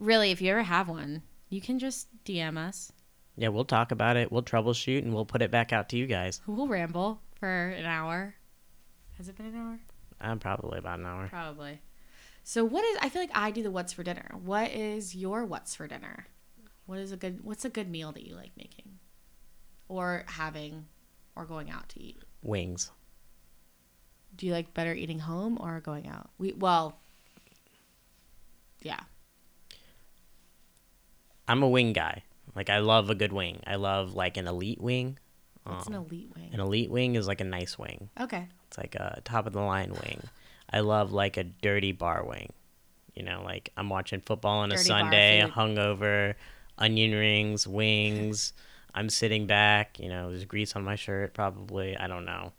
[0.00, 2.90] really, if you ever have one, you can just DM us.
[3.36, 4.32] Yeah, we'll talk about it.
[4.32, 6.40] We'll troubleshoot and we'll put it back out to you guys.
[6.46, 8.34] We'll ramble for an hour.
[9.18, 9.78] Has it been an hour?
[10.20, 11.28] Um, probably about an hour.
[11.28, 11.80] Probably.
[12.48, 14.30] So what is I feel like I do the what's for dinner.
[14.42, 16.28] What is your what's for dinner?
[16.86, 19.00] What is a good what's a good meal that you like making?
[19.86, 20.86] Or having
[21.36, 22.22] or going out to eat?
[22.42, 22.90] Wings.
[24.34, 26.30] Do you like better eating home or going out?
[26.38, 26.98] We well
[28.80, 29.00] Yeah.
[31.46, 32.22] I'm a wing guy.
[32.56, 33.60] Like I love a good wing.
[33.66, 35.18] I love like an elite wing.
[35.64, 36.48] What's an Um, elite wing?
[36.54, 38.08] An elite wing is like a nice wing.
[38.18, 38.48] Okay.
[38.68, 40.22] It's like a top of the line wing.
[40.70, 42.52] I love like a dirty bar wing.
[43.14, 46.34] You know, like I'm watching football on a Dirty bar Sunday, hungover,
[46.76, 48.52] onion rings, wings.
[48.94, 51.96] I'm sitting back, you know, there's grease on my shirt probably.
[51.96, 52.52] I don't know.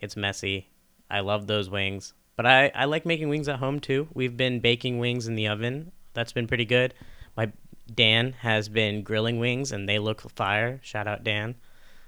[0.00, 0.68] It's messy.
[1.10, 2.12] I love those wings.
[2.36, 4.08] But I, I like making wings at home too.
[4.14, 5.92] We've been baking wings in the oven.
[6.12, 6.94] That's been pretty good.
[7.36, 7.50] My
[7.92, 10.80] Dan has been grilling wings and they look fire.
[10.82, 11.54] Shout out Dan.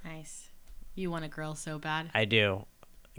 [0.05, 0.51] Nice.
[0.95, 2.11] You want to grill so bad.
[2.15, 2.67] I do.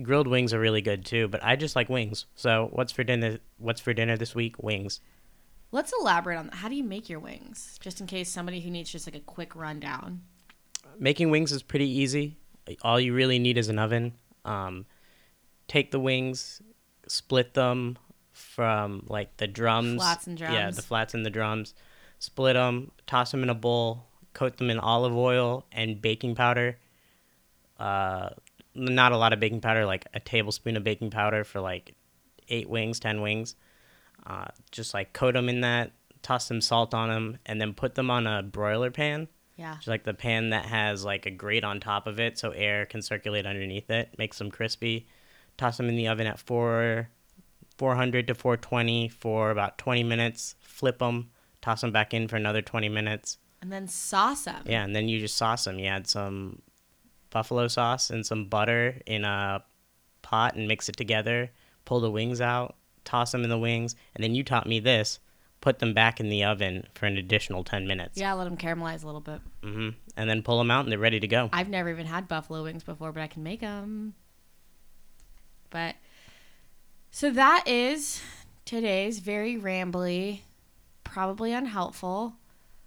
[0.01, 2.25] Grilled wings are really good too, but I just like wings.
[2.35, 3.39] So what's for dinner?
[3.57, 4.61] What's for dinner this week?
[4.61, 4.99] Wings.
[5.71, 6.55] Let's elaborate on that.
[6.55, 7.77] How do you make your wings?
[7.79, 10.21] Just in case somebody who needs just like a quick rundown.
[10.97, 12.37] Making wings is pretty easy.
[12.81, 14.13] All you really need is an oven.
[14.45, 14.85] Um,
[15.67, 16.61] take the wings,
[17.07, 17.97] split them
[18.31, 20.53] from like the drums, Flats and drums.
[20.53, 21.73] Yeah, the flats and the drums.
[22.19, 26.77] Split them, toss them in a bowl, coat them in olive oil and baking powder.
[27.79, 28.29] Uh,
[28.75, 31.95] not a lot of baking powder, like a tablespoon of baking powder for like
[32.49, 33.55] eight wings, ten wings.
[34.25, 35.91] Uh, just like coat them in that,
[36.21, 39.27] toss some salt on them, and then put them on a broiler pan.
[39.55, 39.75] Yeah.
[39.75, 42.85] Just like the pan that has like a grate on top of it so air
[42.85, 45.07] can circulate underneath it, makes them crispy.
[45.57, 47.09] Toss them in the oven at 4
[47.77, 50.55] 400 to 420 for about 20 minutes.
[50.59, 51.29] Flip them,
[51.61, 53.37] toss them back in for another 20 minutes.
[53.61, 54.63] And then sauce them.
[54.65, 55.79] Yeah, and then you just sauce them.
[55.79, 56.61] You add some
[57.29, 59.63] buffalo sauce and some butter in a
[60.21, 61.51] pot and mix it together.
[61.85, 62.75] Pull the wings out,
[63.05, 65.19] toss them in the wings, and then you taught me this.
[65.61, 68.17] Put them back in the oven for an additional 10 minutes.
[68.17, 69.41] Yeah, let them caramelize a little bit.
[69.61, 71.49] hmm And then pull them out and they're ready to go.
[71.51, 74.13] I've never even had buffalo wings before, but I can make them.
[75.69, 75.95] But
[77.11, 78.21] so that is
[78.65, 80.41] today's very rambly,
[81.03, 82.35] probably unhelpful.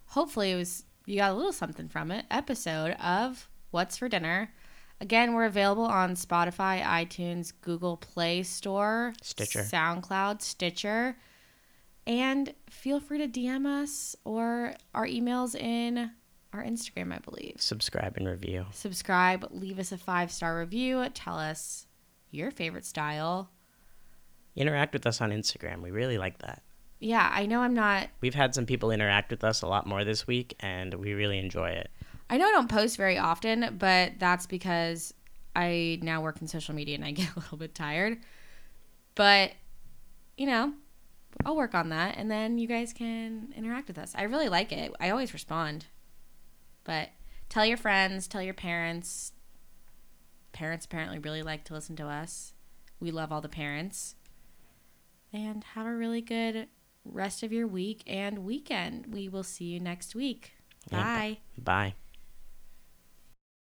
[0.06, 2.24] Hopefully, it was you got a little something from it.
[2.30, 4.52] Episode of What's for Dinner.
[5.00, 9.60] Again, we're available on Spotify, iTunes, Google Play Store, Stitcher.
[9.60, 11.16] SoundCloud, Stitcher.
[12.06, 16.10] And feel free to DM us or our emails in
[16.52, 18.66] our Instagram, I believe Subscribe and review.
[18.72, 21.86] subscribe, leave us a five star review, tell us
[22.30, 23.50] your favorite style.
[24.54, 25.80] Interact with us on Instagram.
[25.80, 26.62] We really like that.
[27.00, 30.04] Yeah, I know I'm not, We've had some people interact with us a lot more
[30.04, 31.90] this week, and we really enjoy it.
[32.30, 35.12] I know I don't post very often, but that's because
[35.54, 38.18] I now work in social media and I get a little bit tired.
[39.14, 39.52] But,
[40.36, 40.72] you know,
[41.44, 44.12] I'll work on that and then you guys can interact with us.
[44.16, 44.92] I really like it.
[45.00, 45.86] I always respond.
[46.84, 47.10] But
[47.48, 49.32] tell your friends, tell your parents.
[50.52, 52.54] Parents apparently really like to listen to us.
[53.00, 54.16] We love all the parents.
[55.32, 56.68] And have a really good
[57.04, 59.12] rest of your week and weekend.
[59.12, 60.52] We will see you next week.
[60.90, 61.02] Yeah.
[61.02, 61.38] Bye.
[61.58, 61.94] Bye.